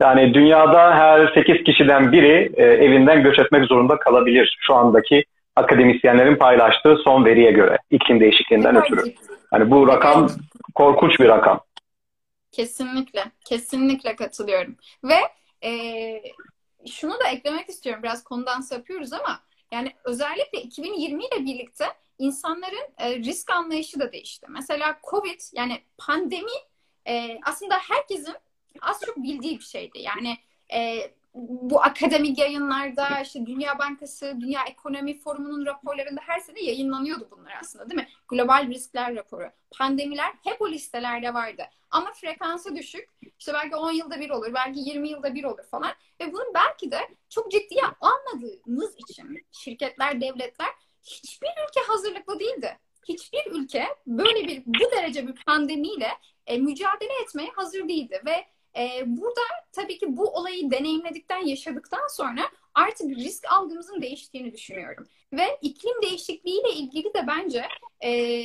Yani 0.00 0.34
dünyada 0.34 0.94
her 0.94 1.34
8 1.34 1.64
kişiden 1.64 2.12
biri 2.12 2.52
e, 2.56 2.62
evinden 2.64 3.22
göç 3.22 3.38
etmek 3.38 3.64
zorunda 3.64 3.98
kalabilir 3.98 4.58
şu 4.60 4.74
andaki 4.74 5.24
akademisyenlerin 5.56 6.36
paylaştığı 6.36 6.96
son 7.04 7.24
veriye 7.24 7.50
göre 7.50 7.78
iklim 7.90 8.20
değişikliğinden 8.20 8.76
ötürü. 8.76 9.14
Yani 9.52 9.70
bu 9.70 9.88
rakam 9.88 10.28
korkunç 10.74 11.20
bir 11.20 11.28
rakam. 11.28 11.60
Kesinlikle, 12.52 13.24
kesinlikle 13.48 14.16
katılıyorum. 14.16 14.76
Ve 15.04 15.18
e, 15.68 15.72
şunu 16.90 17.12
da 17.12 17.28
eklemek 17.32 17.68
istiyorum. 17.68 18.02
Biraz 18.02 18.24
konudan 18.24 18.60
sapıyoruz 18.60 19.12
ama 19.12 19.45
yani 19.72 19.92
özellikle 20.04 20.62
2020 20.62 21.24
ile 21.24 21.44
birlikte 21.44 21.84
insanların 22.18 22.88
e, 22.98 23.16
risk 23.16 23.50
anlayışı 23.50 24.00
da 24.00 24.12
değişti. 24.12 24.46
Mesela 24.50 24.98
Covid 25.10 25.40
yani 25.52 25.82
pandemi 25.98 26.50
e, 27.08 27.38
aslında 27.44 27.74
herkesin 27.74 28.34
az 28.80 29.00
çok 29.06 29.16
bildiği 29.16 29.58
bir 29.58 29.64
şeydi. 29.64 29.98
Yani 29.98 30.38
e, 30.74 31.10
bu 31.36 31.82
akademik 31.82 32.38
yayınlarda 32.38 33.20
işte 33.20 33.46
Dünya 33.46 33.78
Bankası, 33.78 34.36
Dünya 34.40 34.64
Ekonomi 34.64 35.18
Forumu'nun 35.18 35.66
raporlarında 35.66 36.20
her 36.24 36.40
sene 36.40 36.60
yayınlanıyordu 36.60 37.28
bunlar 37.30 37.52
aslında 37.60 37.90
değil 37.90 38.00
mi? 38.00 38.08
Global 38.28 38.68
riskler 38.68 39.16
raporu. 39.16 39.50
Pandemiler 39.78 40.32
hep 40.44 40.62
o 40.62 40.70
listelerde 40.70 41.34
vardı. 41.34 41.62
Ama 41.90 42.12
frekansı 42.12 42.76
düşük. 42.76 43.08
İşte 43.38 43.52
belki 43.52 43.76
10 43.76 43.92
yılda 43.92 44.20
bir 44.20 44.30
olur, 44.30 44.54
belki 44.54 44.80
20 44.80 45.08
yılda 45.08 45.34
bir 45.34 45.44
olur 45.44 45.64
falan. 45.70 45.92
Ve 46.20 46.32
bunu 46.32 46.44
belki 46.54 46.90
de 46.90 46.98
çok 47.28 47.50
ciddiye 47.50 47.82
almadığımız 48.00 48.94
için 48.98 49.46
şirketler, 49.52 50.20
devletler 50.20 50.70
hiçbir 51.02 51.48
ülke 51.48 51.80
hazırlıklı 51.88 52.40
değildi. 52.40 52.78
Hiçbir 53.08 53.46
ülke 53.50 53.86
böyle 54.06 54.48
bir 54.48 54.62
bu 54.66 54.90
derece 54.96 55.28
bir 55.28 55.34
pandemiyle 55.34 56.08
e, 56.46 56.58
mücadele 56.58 57.22
etmeye 57.22 57.50
hazır 57.56 57.88
değildi 57.88 58.22
ve 58.26 58.46
e, 58.76 59.02
burada 59.06 59.40
tabii 59.72 59.98
ki 59.98 60.16
bu 60.16 60.30
olayı 60.30 60.70
deneyimledikten, 60.70 61.46
yaşadıktan 61.46 62.08
sonra 62.08 62.42
artık 62.74 63.10
risk 63.10 63.52
algımızın 63.52 64.02
değiştiğini 64.02 64.52
düşünüyorum. 64.52 65.06
Ve 65.32 65.58
iklim 65.62 66.02
değişikliğiyle 66.02 66.72
ilgili 66.72 67.14
de 67.14 67.26
bence 67.26 67.68
e, 68.04 68.42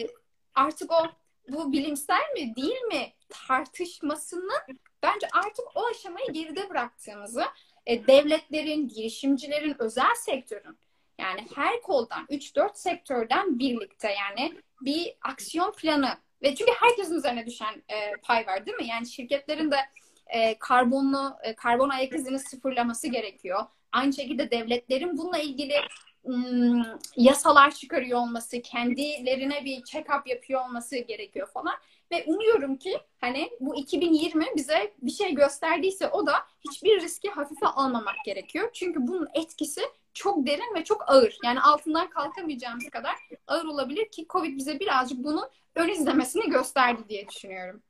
artık 0.55 0.91
o 0.91 1.05
bu 1.49 1.71
bilimsel 1.71 2.33
mi 2.33 2.55
değil 2.55 2.81
mi 2.81 3.13
tartışmasının 3.29 4.61
bence 5.03 5.27
artık 5.33 5.65
o 5.75 5.85
aşamayı 5.85 6.31
geride 6.31 6.69
bıraktığımızı 6.69 7.43
e, 7.85 8.07
devletlerin, 8.07 8.87
girişimcilerin, 8.87 9.75
özel 9.79 10.15
sektörün 10.15 10.77
yani 11.19 11.47
her 11.55 11.81
koldan 11.81 12.25
3-4 12.25 12.77
sektörden 12.77 13.59
birlikte 13.59 14.11
yani 14.11 14.53
bir 14.81 15.13
aksiyon 15.21 15.71
planı 15.71 16.17
ve 16.43 16.55
çünkü 16.55 16.71
herkesin 16.71 17.15
üzerine 17.15 17.45
düşen 17.45 17.83
e, 17.89 18.11
pay 18.23 18.47
var 18.47 18.65
değil 18.65 18.77
mi? 18.77 18.87
Yani 18.87 19.07
şirketlerin 19.07 19.71
de 19.71 19.77
e, 20.31 20.59
karbonlu 20.59 21.33
e, 21.43 21.55
karbon 21.55 21.89
ayak 21.89 22.15
izini 22.15 22.39
sıfırlaması 22.39 23.07
gerekiyor. 23.07 23.63
Aynı 23.91 24.13
şekilde 24.13 24.51
devletlerin 24.51 25.17
bununla 25.17 25.37
ilgili 25.37 25.73
yasalar 27.17 27.71
çıkarıyor 27.71 28.19
olması, 28.19 28.61
kendilerine 28.61 29.65
bir 29.65 29.81
check-up 29.81 30.29
yapıyor 30.29 30.65
olması 30.65 30.97
gerekiyor 30.97 31.47
falan. 31.53 31.75
Ve 32.11 32.23
umuyorum 32.27 32.77
ki 32.77 32.99
hani 33.21 33.49
bu 33.59 33.75
2020 33.75 34.45
bize 34.55 34.93
bir 35.01 35.11
şey 35.11 35.35
gösterdiyse 35.35 36.07
o 36.07 36.27
da 36.27 36.33
hiçbir 36.69 37.01
riski 37.01 37.29
hafife 37.29 37.67
almamak 37.67 38.15
gerekiyor. 38.25 38.69
Çünkü 38.73 39.07
bunun 39.07 39.27
etkisi 39.33 39.81
çok 40.13 40.47
derin 40.47 40.75
ve 40.75 40.83
çok 40.83 41.09
ağır. 41.09 41.37
Yani 41.43 41.61
altından 41.61 42.09
kalkamayacağımız 42.09 42.89
kadar 42.89 43.15
ağır 43.47 43.65
olabilir 43.65 44.11
ki 44.11 44.25
Covid 44.29 44.57
bize 44.57 44.79
birazcık 44.79 45.23
bunun 45.23 45.49
ön 45.75 45.89
izlemesini 45.89 46.49
gösterdi 46.49 47.01
diye 47.09 47.27
düşünüyorum. 47.27 47.81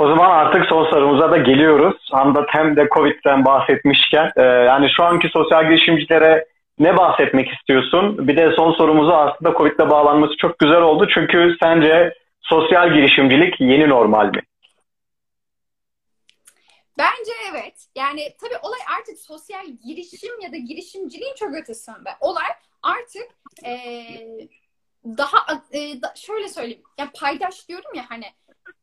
O 0.00 0.08
zaman 0.08 0.30
artık 0.30 0.66
son 0.68 0.90
sorumuza 0.90 1.30
da 1.30 1.36
geliyoruz. 1.36 2.08
Handa 2.12 2.46
hem 2.48 2.76
de 2.76 2.88
Covid'den 2.94 3.44
bahsetmişken 3.44 4.32
e, 4.36 4.42
yani 4.42 4.90
şu 4.96 5.04
anki 5.04 5.28
sosyal 5.28 5.64
girişimcilere 5.68 6.46
ne 6.78 6.96
bahsetmek 6.96 7.52
istiyorsun? 7.52 8.28
Bir 8.28 8.36
de 8.36 8.52
son 8.56 8.72
sorumuzu 8.72 9.10
aslında 9.10 9.52
Covid'le 9.58 9.90
bağlanması 9.90 10.36
çok 10.36 10.58
güzel 10.58 10.80
oldu. 10.80 11.08
Çünkü 11.14 11.56
sence 11.62 12.14
sosyal 12.40 12.94
girişimcilik 12.94 13.60
yeni 13.60 13.88
normal 13.88 14.26
mi? 14.26 14.42
Bence 16.98 17.32
evet. 17.50 17.74
Yani 17.96 18.20
tabii 18.40 18.58
olay 18.62 18.80
artık 18.98 19.18
sosyal 19.18 19.66
girişim 19.86 20.40
ya 20.40 20.52
da 20.52 20.56
girişimciliğin 20.56 21.34
çok 21.34 21.54
ötesinde. 21.54 22.10
Olay 22.20 22.50
artık 22.82 23.28
e, 23.66 23.72
daha 25.04 25.38
e, 25.72 26.02
da, 26.02 26.12
şöyle 26.16 26.48
söyleyeyim. 26.48 26.82
Ya 26.98 27.08
paydaş 27.20 27.68
diyorum 27.68 27.94
ya 27.94 28.04
hani 28.08 28.24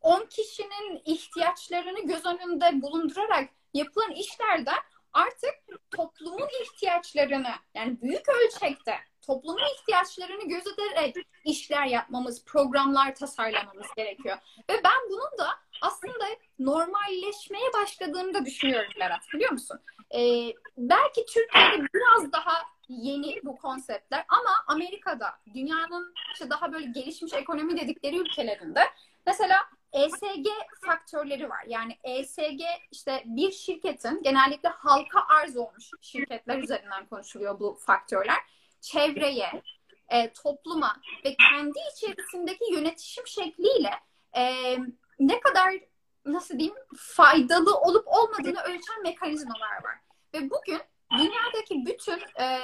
10 0.01 0.25
kişinin 0.25 1.01
ihtiyaçlarını 1.05 2.07
göz 2.07 2.25
önünde 2.25 2.81
bulundurarak 2.81 3.49
yapılan 3.73 4.11
işlerde 4.11 4.71
artık 5.13 5.53
toplumun 5.95 6.49
ihtiyaçlarını 6.63 7.51
yani 7.73 8.01
büyük 8.01 8.25
ölçekte 8.29 8.95
toplumun 9.27 9.61
ihtiyaçlarını 9.75 10.47
gözederek 10.47 11.15
işler 11.45 11.85
yapmamız, 11.85 12.45
programlar 12.45 13.15
tasarlamamız 13.15 13.87
gerekiyor. 13.97 14.37
Ve 14.69 14.73
ben 14.83 15.09
bunun 15.09 15.37
da 15.37 15.49
aslında 15.81 16.25
normalleşmeye 16.59 17.73
başladığını 17.73 18.33
da 18.33 18.45
düşünüyorum 18.45 18.91
Berat 18.99 19.33
biliyor 19.33 19.51
musun? 19.51 19.79
Ee, 20.15 20.53
belki 20.77 21.25
Türkiye'de 21.25 21.87
biraz 21.93 22.31
daha 22.31 22.53
yeni 22.89 23.41
bu 23.43 23.55
konseptler 23.55 24.25
ama 24.29 24.49
Amerika'da 24.67 25.39
dünyanın 25.53 26.13
işte 26.33 26.49
daha 26.49 26.73
böyle 26.73 26.85
gelişmiş 26.85 27.33
ekonomi 27.33 27.81
dedikleri 27.81 28.17
ülkelerinde 28.17 28.81
mesela 29.25 29.57
ESG 29.97 30.47
faktörleri 30.85 31.49
var. 31.49 31.63
Yani 31.67 31.97
ESG 32.03 32.61
işte 32.91 33.23
bir 33.25 33.51
şirketin 33.51 34.23
genellikle 34.23 34.69
halka 34.69 35.19
arz 35.41 35.57
olmuş 35.57 35.91
şirketler 36.01 36.57
üzerinden 36.57 37.05
konuşuluyor 37.05 37.59
bu 37.59 37.77
faktörler. 37.85 38.37
Çevreye, 38.81 39.61
e, 40.09 40.33
topluma 40.33 41.01
ve 41.25 41.35
kendi 41.35 41.79
içerisindeki 41.95 42.73
yönetişim 42.73 43.27
şekliyle 43.27 43.91
e, 44.37 44.75
ne 45.19 45.39
kadar 45.39 45.73
nasıl 46.25 46.59
diyeyim 46.59 46.77
faydalı 46.97 47.77
olup 47.77 48.07
olmadığını 48.07 48.61
ölçen 48.61 49.03
mekanizmalar 49.03 49.83
var. 49.83 49.95
Ve 50.33 50.49
bugün 50.49 50.81
dünyadaki 51.11 51.85
bütün 51.85 52.41
e, 52.41 52.59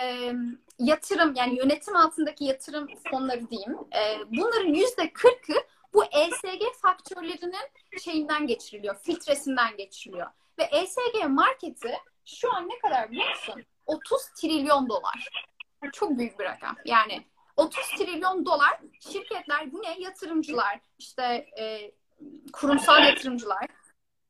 yatırım 0.79 1.33
yani 1.35 1.57
yönetim 1.57 1.95
altındaki 1.95 2.45
yatırım 2.45 2.87
fonları 3.11 3.49
diyeyim 3.49 3.77
e, 3.95 4.19
bunların 4.37 4.73
yüzde 4.73 5.13
kırkı 5.13 5.53
bu 5.93 6.05
ESG 6.05 6.63
faktörlerinin 6.81 7.69
şeyinden 8.03 8.47
geçiriliyor, 8.47 8.95
filtresinden 8.95 9.77
geçiriliyor. 9.77 10.27
Ve 10.59 10.63
ESG 10.63 11.29
marketi 11.29 11.93
şu 12.25 12.53
an 12.53 12.69
ne 12.69 12.79
kadar 12.79 13.11
biliyor 13.11 13.29
musun? 13.29 13.63
30 13.85 14.21
trilyon 14.41 14.89
dolar. 14.89 15.29
Çok 15.93 16.17
büyük 16.17 16.39
bir 16.39 16.45
rakam. 16.45 16.75
Yani 16.85 17.25
30 17.57 17.87
trilyon 17.87 18.45
dolar 18.45 18.79
şirketler 18.99 19.71
bu 19.71 19.81
ne? 19.81 19.99
Yatırımcılar, 19.99 20.79
işte 20.97 21.23
e, 21.59 21.91
kurumsal 22.53 23.03
yatırımcılar 23.03 23.67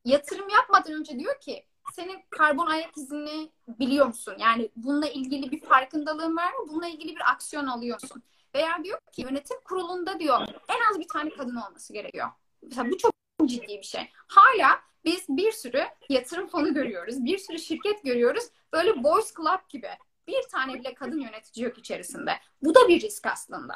yatırım 0.04 0.48
yapmadan 0.48 0.92
önce 0.92 1.18
diyor 1.18 1.40
ki 1.40 1.66
senin 1.92 2.18
karbon 2.30 2.66
ayak 2.66 2.96
izini 2.96 3.52
biliyor 3.68 4.06
musun? 4.06 4.34
Yani 4.38 4.70
bununla 4.76 5.08
ilgili 5.08 5.50
bir 5.50 5.60
farkındalığın 5.60 6.36
var 6.36 6.52
mı? 6.52 6.68
Bununla 6.68 6.88
ilgili 6.88 7.16
bir 7.16 7.30
aksiyon 7.30 7.66
alıyorsun. 7.66 8.22
Veya 8.54 8.84
diyor 8.84 8.98
ki 9.12 9.22
yönetim 9.22 9.56
kurulunda 9.64 10.20
diyor 10.20 10.40
en 10.68 10.90
az 10.90 11.00
bir 11.00 11.08
tane 11.08 11.30
kadın 11.30 11.56
olması 11.56 11.92
gerekiyor. 11.92 12.28
Mesela 12.62 12.90
bu 12.90 12.98
çok 12.98 13.12
ciddi 13.46 13.78
bir 13.78 13.82
şey. 13.82 14.10
Hala 14.26 14.80
biz 15.04 15.24
bir 15.28 15.52
sürü 15.52 15.84
yatırım 16.08 16.46
fonu 16.46 16.74
görüyoruz. 16.74 17.24
Bir 17.24 17.38
sürü 17.38 17.58
şirket 17.58 18.04
görüyoruz. 18.04 18.44
Böyle 18.72 19.04
boys 19.04 19.34
club 19.36 19.68
gibi. 19.68 19.90
Bir 20.26 20.42
tane 20.52 20.74
bile 20.74 20.94
kadın 20.94 21.20
yönetici 21.20 21.66
yok 21.66 21.78
içerisinde. 21.78 22.32
Bu 22.62 22.74
da 22.74 22.88
bir 22.88 23.00
risk 23.00 23.26
aslında. 23.26 23.74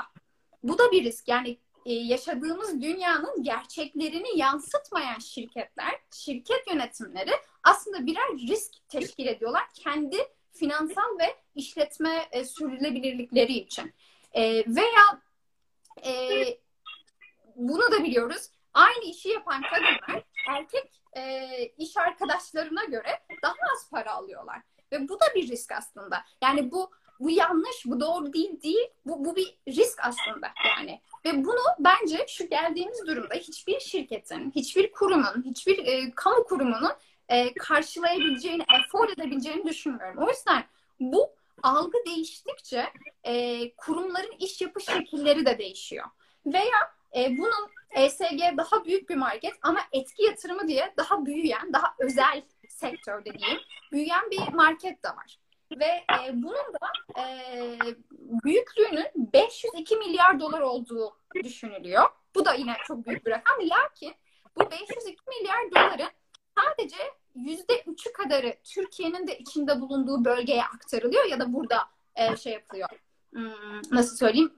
Bu 0.62 0.78
da 0.78 0.92
bir 0.92 1.04
risk. 1.04 1.28
Yani 1.28 1.58
e, 1.86 1.92
yaşadığımız 1.92 2.82
dünyanın 2.82 3.42
gerçeklerini 3.42 4.38
yansıtmayan 4.38 5.18
şirketler, 5.18 6.00
şirket 6.14 6.66
yönetimleri 6.72 7.32
aslında 7.62 8.06
birer 8.06 8.32
risk 8.48 8.88
teşkil 8.88 9.26
ediyorlar 9.26 9.62
kendi 9.74 10.16
finansal 10.52 11.18
ve 11.18 11.36
işletme 11.54 12.28
e, 12.32 12.44
sürdürülebilirlikleri 12.44 13.52
için. 13.52 13.92
E, 14.32 14.64
veya 14.66 15.22
e, 16.06 16.12
bunu 17.56 17.92
da 17.92 18.04
biliyoruz. 18.04 18.50
Aynı 18.74 19.04
işi 19.04 19.28
yapan 19.28 19.62
kadınlar 19.62 20.22
erkek 20.48 21.00
e, 21.16 21.48
iş 21.66 21.96
arkadaşlarına 21.96 22.84
göre 22.84 23.20
daha 23.42 23.54
az 23.72 23.90
para 23.90 24.12
alıyorlar. 24.12 24.62
Ve 24.92 25.08
bu 25.08 25.20
da 25.20 25.24
bir 25.34 25.48
risk 25.48 25.72
aslında. 25.72 26.24
Yani 26.42 26.70
bu 26.70 26.90
bu 27.20 27.30
yanlış, 27.30 27.84
bu 27.84 28.00
doğru 28.00 28.32
değil 28.32 28.62
değil. 28.62 28.88
Bu, 29.06 29.24
bu 29.24 29.36
bir 29.36 29.58
risk 29.68 30.04
aslında 30.04 30.50
yani. 30.64 31.00
Ve 31.24 31.44
bunu 31.44 31.60
bence 31.78 32.26
şu 32.28 32.48
geldiğimiz 32.48 33.06
durumda 33.06 33.34
hiçbir 33.34 33.80
şirketin, 33.80 34.50
hiçbir 34.50 34.92
kurumun, 34.92 35.44
hiçbir 35.44 35.86
e, 35.86 36.10
kamu 36.14 36.44
kurumunun 36.44 36.92
e, 37.28 37.54
karşılayabileceğini, 37.54 38.64
afford 38.68 39.08
edebileceğini 39.08 39.64
düşünmüyorum. 39.64 40.22
O 40.22 40.28
yüzden 40.28 40.64
bu 41.00 41.30
algı 41.62 41.98
değiştikçe 42.06 42.92
e, 43.24 43.74
kurumların 43.76 44.36
iş 44.38 44.60
yapış 44.60 44.84
şekilleri 44.84 45.46
de 45.46 45.58
değişiyor. 45.58 46.04
Veya 46.46 46.92
e, 47.16 47.38
bunun 47.38 47.70
ESG 47.90 48.56
daha 48.56 48.84
büyük 48.84 49.10
bir 49.10 49.16
market 49.16 49.54
ama 49.62 49.80
etki 49.92 50.24
yatırımı 50.24 50.68
diye 50.68 50.94
daha 50.96 51.26
büyüyen, 51.26 51.72
daha 51.72 51.94
özel 51.98 52.42
sektörde 52.68 53.38
diyeyim, 53.38 53.60
büyüyen 53.92 54.30
bir 54.30 54.52
market 54.52 55.04
de 55.04 55.08
var. 55.08 55.38
Ve 55.80 55.84
e, 55.84 56.32
bunun 56.32 56.54
da 56.54 57.20
e, 57.20 57.78
büyüklüğünün 58.44 59.32
502 59.32 59.96
milyar 59.96 60.40
dolar 60.40 60.60
olduğu 60.60 61.18
düşünülüyor. 61.44 62.04
Bu 62.34 62.44
da 62.44 62.54
yine 62.54 62.76
çok 62.86 63.06
büyük 63.06 63.26
bir 63.26 63.30
rakam. 63.30 63.58
Lakin 63.60 64.14
bu 64.56 64.70
502 64.70 65.16
milyar 65.28 65.70
doların 65.70 66.10
sadece 66.58 66.96
yüzde 67.44 67.82
üçü 67.86 68.12
kadarı 68.12 68.56
Türkiye'nin 68.64 69.26
de 69.26 69.38
içinde 69.38 69.80
bulunduğu 69.80 70.24
bölgeye 70.24 70.64
aktarılıyor 70.64 71.24
ya 71.24 71.40
da 71.40 71.52
burada 71.52 71.78
e, 72.16 72.36
şey 72.36 72.52
yapılıyor. 72.52 72.88
Hmm, 73.32 73.82
nasıl 73.90 74.16
söyleyeyim? 74.16 74.52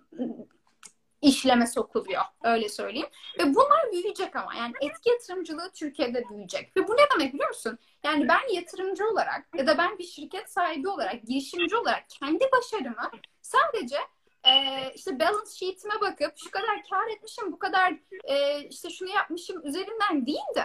işleme 1.23 1.67
sokuluyor. 1.67 2.23
Öyle 2.43 2.69
söyleyeyim. 2.69 3.09
Ve 3.39 3.55
bunlar 3.55 3.93
büyüyecek 3.93 4.37
ama. 4.37 4.55
Yani 4.55 4.73
etki 4.81 5.11
yatırımcılığı 5.11 5.71
Türkiye'de 5.75 6.25
büyüyecek. 6.31 6.77
Ve 6.77 6.89
bu 6.89 6.93
ne 6.93 7.03
demek 7.15 7.35
biliyor 7.35 7.49
musun? 7.49 7.79
Yani 8.05 8.29
ben 8.29 8.55
yatırımcı 8.55 9.09
olarak 9.09 9.49
ya 9.57 9.67
da 9.67 9.79
ben 9.79 9.99
bir 9.99 10.05
şirket 10.05 10.53
sahibi 10.53 10.89
olarak, 10.89 11.23
girişimci 11.23 11.77
olarak 11.77 12.05
kendi 12.11 12.45
başarımı 12.53 13.11
sadece 13.43 13.97
e, 14.45 14.53
işte 14.95 15.21
balance 15.21 15.51
sheet'ime 15.51 16.01
bakıp 16.01 16.33
şu 16.37 16.51
kadar 16.51 16.83
kar 16.91 17.09
etmişim, 17.17 17.53
bu 17.53 17.59
kadar 17.59 17.95
e, 18.25 18.65
işte 18.65 18.91
şunu 18.91 19.09
yapmışım 19.09 19.67
üzerinden 19.67 20.27
değil 20.27 20.55
de 20.57 20.65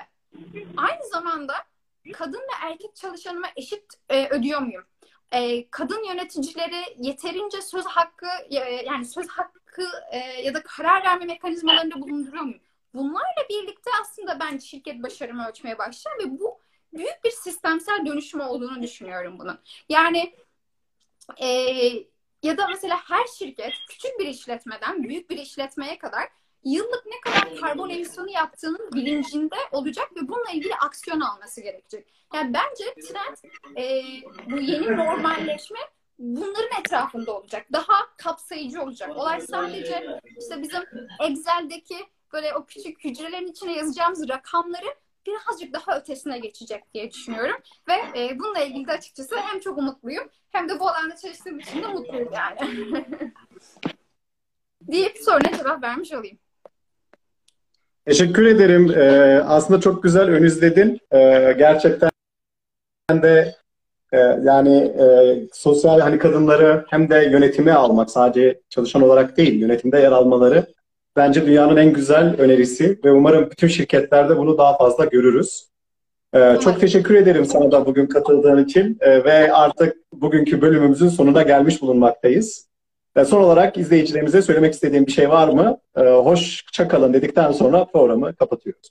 aynı 0.77 1.07
zamanda 1.11 1.53
kadın 2.13 2.39
ve 2.39 2.67
erkek 2.69 2.95
çalışanıma 2.95 3.47
eşit 3.55 3.85
e, 4.09 4.27
ödüyor 4.27 4.61
muyum? 4.61 4.83
E, 5.31 5.69
kadın 5.69 6.03
yöneticileri 6.03 6.95
yeterince 6.97 7.61
söz 7.61 7.85
hakkı 7.85 8.27
yani 8.85 9.05
söz 9.05 9.27
hakkı 9.27 9.87
e, 10.11 10.17
ya 10.17 10.53
da 10.53 10.63
karar 10.63 11.03
verme 11.03 11.25
mekanizmalarında 11.25 12.01
bulunduruyor 12.01 12.43
muyum? 12.43 12.61
Bunlarla 12.93 13.49
birlikte 13.49 13.91
aslında 14.01 14.39
ben 14.39 14.57
şirket 14.57 15.03
başarımı 15.03 15.47
ölçmeye 15.47 15.77
başlayacağım 15.77 16.19
ve 16.19 16.39
bu 16.39 16.59
büyük 16.93 17.23
bir 17.23 17.31
sistemsel 17.31 18.05
dönüşüm 18.05 18.39
olduğunu 18.39 18.81
düşünüyorum 18.81 19.39
bunun. 19.39 19.59
Yani 19.89 20.35
e, 21.37 21.47
ya 22.43 22.57
da 22.57 22.67
mesela 22.67 22.99
her 23.09 23.25
şirket 23.37 23.73
küçük 23.89 24.19
bir 24.19 24.27
işletmeden 24.27 25.03
büyük 25.03 25.29
bir 25.29 25.37
işletmeye 25.37 25.97
kadar 25.97 26.29
yıllık 26.65 27.05
ne 27.05 27.21
kadar 27.21 27.55
karbon 27.55 27.89
emisyonu 27.89 28.31
yaptığının 28.31 28.91
bilincinde 28.93 29.55
olacak 29.71 30.15
ve 30.15 30.27
bununla 30.27 30.51
ilgili 30.51 30.75
aksiyon 30.75 31.19
alması 31.19 31.61
gerekecek. 31.61 32.07
Yani 32.33 32.53
bence 32.53 32.93
trend 32.93 33.37
e, 33.77 34.03
bu 34.51 34.59
yeni 34.59 34.97
normalleşme 34.97 35.79
bunların 36.19 36.79
etrafında 36.79 37.37
olacak. 37.37 37.65
Daha 37.73 38.15
kapsayıcı 38.17 38.81
olacak. 38.81 39.17
Olay 39.17 39.41
sadece 39.41 40.21
işte 40.39 40.61
bizim 40.61 40.83
Excel'deki 41.19 41.97
böyle 42.33 42.55
o 42.55 42.65
küçük 42.65 43.03
hücrelerin 43.03 43.47
içine 43.47 43.73
yazacağımız 43.73 44.29
rakamları 44.29 44.95
birazcık 45.27 45.73
daha 45.73 45.99
ötesine 45.99 46.39
geçecek 46.39 46.93
diye 46.93 47.11
düşünüyorum. 47.11 47.57
Ve 47.87 47.93
e, 47.93 48.39
bununla 48.39 48.59
ilgili 48.59 48.87
de 48.87 48.91
açıkçası 48.91 49.35
hem 49.35 49.59
çok 49.59 49.77
umutluyum 49.77 50.29
hem 50.51 50.69
de 50.69 50.79
bu 50.79 50.89
alanda 50.89 51.15
çalıştığım 51.15 51.59
için 51.59 51.83
de 51.83 51.87
mutluyum 51.87 52.29
yani. 52.33 52.59
deyip 54.81 55.17
soruna 55.17 55.57
cevap 55.57 55.83
vermiş 55.83 56.13
olayım. 56.13 56.39
Teşekkür 58.05 58.45
ederim. 58.45 58.91
Ee, 58.95 59.41
aslında 59.47 59.79
çok 59.79 60.03
güzel 60.03 60.29
ön 60.29 60.43
izledin. 60.43 60.99
Ee, 61.13 61.55
gerçekten 61.57 62.11
de 63.11 63.55
e, 64.13 64.17
yani 64.43 64.77
e, 64.77 65.05
sosyal 65.53 65.99
hani 65.99 66.17
kadınları 66.17 66.85
hem 66.89 67.09
de 67.09 67.15
yönetime 67.15 67.73
almak 67.73 68.11
sadece 68.11 68.61
çalışan 68.69 69.01
olarak 69.01 69.37
değil 69.37 69.61
yönetimde 69.61 69.99
yer 69.99 70.11
almaları 70.11 70.65
bence 71.15 71.45
dünyanın 71.45 71.77
en 71.77 71.93
güzel 71.93 72.35
önerisi 72.37 72.99
ve 73.05 73.11
umarım 73.11 73.49
bütün 73.51 73.67
şirketlerde 73.67 74.37
bunu 74.37 74.57
daha 74.57 74.77
fazla 74.77 75.05
görürüz. 75.05 75.69
Ee, 76.33 76.57
çok 76.63 76.79
teşekkür 76.79 77.15
ederim 77.15 77.45
sana 77.45 77.71
da 77.71 77.85
bugün 77.85 78.07
katıldığın 78.07 78.65
için 78.65 78.97
ee, 78.99 79.23
ve 79.23 79.53
artık 79.53 79.97
bugünkü 80.13 80.61
bölümümüzün 80.61 81.09
sonuna 81.09 81.41
gelmiş 81.41 81.81
bulunmaktayız. 81.81 82.67
Ve 83.17 83.25
son 83.25 83.41
olarak 83.41 83.77
izleyicilerimize 83.77 84.41
söylemek 84.41 84.73
istediğim 84.73 85.07
bir 85.07 85.11
şey 85.11 85.29
var 85.29 85.47
mı? 85.47 85.77
Ee, 85.95 86.01
hoşça 86.01 86.87
kalın 86.87 87.13
dedikten 87.13 87.51
sonra 87.51 87.85
programı 87.85 88.35
kapatıyoruz. 88.35 88.89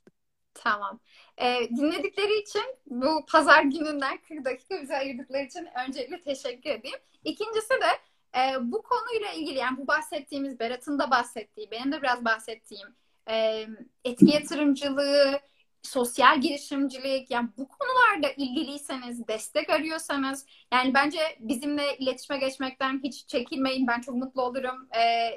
Tamam. 0.55 1.01
E, 1.39 1.69
dinledikleri 1.77 2.41
için 2.41 2.65
bu 2.87 3.27
pazar 3.33 3.63
gününden 3.63 4.19
40 4.29 4.45
dakika 4.45 4.83
bize 4.83 4.97
ayırdıkları 4.97 5.43
için 5.43 5.69
öncelikle 5.87 6.21
teşekkür 6.21 6.71
edeyim. 6.71 6.99
İkincisi 7.25 7.71
de 7.71 7.91
e, 8.39 8.73
bu 8.73 8.83
konuyla 8.83 9.33
ilgili 9.33 9.59
yani 9.59 9.79
bu 9.79 9.87
bahsettiğimiz 9.87 10.61
Berat'ın 10.61 10.99
da 10.99 11.11
bahsettiği, 11.11 11.71
benim 11.71 11.93
de 11.93 12.03
biraz 12.03 12.25
bahsettiğim 12.25 12.89
e, 13.31 13.67
etki 14.05 14.31
yatırımcılığı, 14.35 15.41
sosyal 15.85 16.41
girişimcilik 16.41 17.31
yani 17.31 17.49
bu 17.59 17.69
konularda 17.69 18.29
ilgiliyseniz, 18.37 19.29
destek 19.29 19.71
arıyorsanız 19.71 20.47
yani 20.73 20.95
bence 20.95 21.19
bizimle 21.41 21.97
iletişime 21.99 22.39
geçmekten 22.39 23.01
hiç 23.05 23.27
çekinmeyin. 23.29 23.87
Ben 23.87 24.01
çok 24.01 24.15
mutlu 24.15 24.43
olurum. 24.43 24.89
E, 24.97 25.31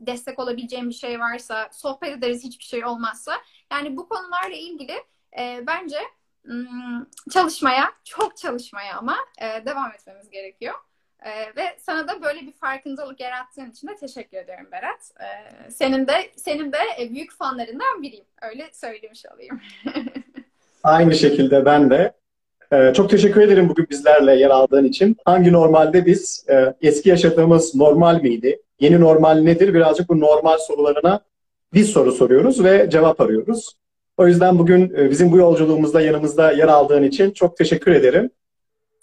destek 0.00 0.38
olabileceğim 0.38 0.88
bir 0.88 0.94
şey 0.94 1.20
varsa, 1.20 1.68
sohbet 1.72 2.18
ederiz 2.18 2.44
hiçbir 2.44 2.64
şey 2.64 2.84
olmazsa. 2.84 3.40
Yani 3.72 3.96
bu 3.96 4.08
konularla 4.08 4.56
ilgili 4.56 5.04
e, 5.38 5.64
bence 5.66 5.98
çalışmaya, 7.32 7.92
çok 8.04 8.36
çalışmaya 8.36 8.98
ama 8.98 9.16
e, 9.38 9.66
devam 9.66 9.92
etmemiz 9.92 10.30
gerekiyor. 10.30 10.74
Ee, 11.24 11.56
ve 11.56 11.62
sana 11.78 12.08
da 12.08 12.22
böyle 12.22 12.40
bir 12.40 12.52
farkındalık 12.52 13.20
yarattığın 13.20 13.70
için 13.70 13.88
de 13.88 13.96
teşekkür 13.96 14.36
ederim 14.36 14.66
Berat. 14.72 15.12
Ee, 15.20 15.70
senin 15.70 16.06
de 16.06 16.12
senin 16.36 16.72
de 16.72 16.78
e, 17.00 17.10
büyük 17.10 17.32
fanlarından 17.32 18.02
biriyim. 18.02 18.24
Öyle 18.42 18.70
söylemiş 18.72 19.22
olayım. 19.34 19.60
Aynı 20.82 21.14
şekilde 21.14 21.64
ben 21.64 21.90
de. 21.90 22.12
Ee, 22.72 22.92
çok 22.96 23.10
teşekkür 23.10 23.40
ederim 23.40 23.68
bugün 23.68 23.86
bizlerle 23.90 24.36
yer 24.36 24.50
aldığın 24.50 24.84
için. 24.84 25.16
Hangi 25.24 25.52
normalde 25.52 26.06
biz 26.06 26.46
e, 26.48 26.74
eski 26.82 27.08
yaşadığımız 27.08 27.74
normal 27.74 28.20
miydi? 28.22 28.62
Yeni 28.80 29.00
normal 29.00 29.34
nedir? 29.34 29.74
Birazcık 29.74 30.08
bu 30.08 30.20
normal 30.20 30.58
sorularına 30.58 31.20
biz 31.72 31.90
soru 31.90 32.12
soruyoruz 32.12 32.64
ve 32.64 32.90
cevap 32.90 33.20
arıyoruz. 33.20 33.72
O 34.16 34.26
yüzden 34.26 34.58
bugün 34.58 34.94
e, 34.96 35.10
bizim 35.10 35.32
bu 35.32 35.38
yolculuğumuzda 35.38 36.00
yanımızda 36.00 36.52
yer 36.52 36.68
aldığın 36.68 37.02
için 37.02 37.30
çok 37.30 37.56
teşekkür 37.56 37.92
ederim. 37.92 38.30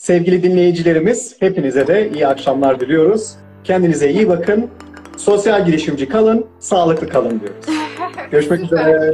Sevgili 0.02 0.44
dinleyicilerimiz 0.44 1.36
hepinize 1.40 1.88
de 1.88 2.10
iyi 2.10 2.28
akşamlar 2.28 2.80
diliyoruz. 2.80 3.36
Kendinize 3.64 4.12
iyi 4.12 4.30
bakın. 4.30 4.70
Sosyal 5.18 5.66
girişimci 5.66 6.10
kalın, 6.10 6.46
sağlıklı 6.60 7.10
kalın 7.10 7.40
diyoruz. 7.40 7.66
Görüşmek 8.32 8.60
üzere. 8.64 9.14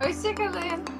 Hoşçakalın. 0.00 0.93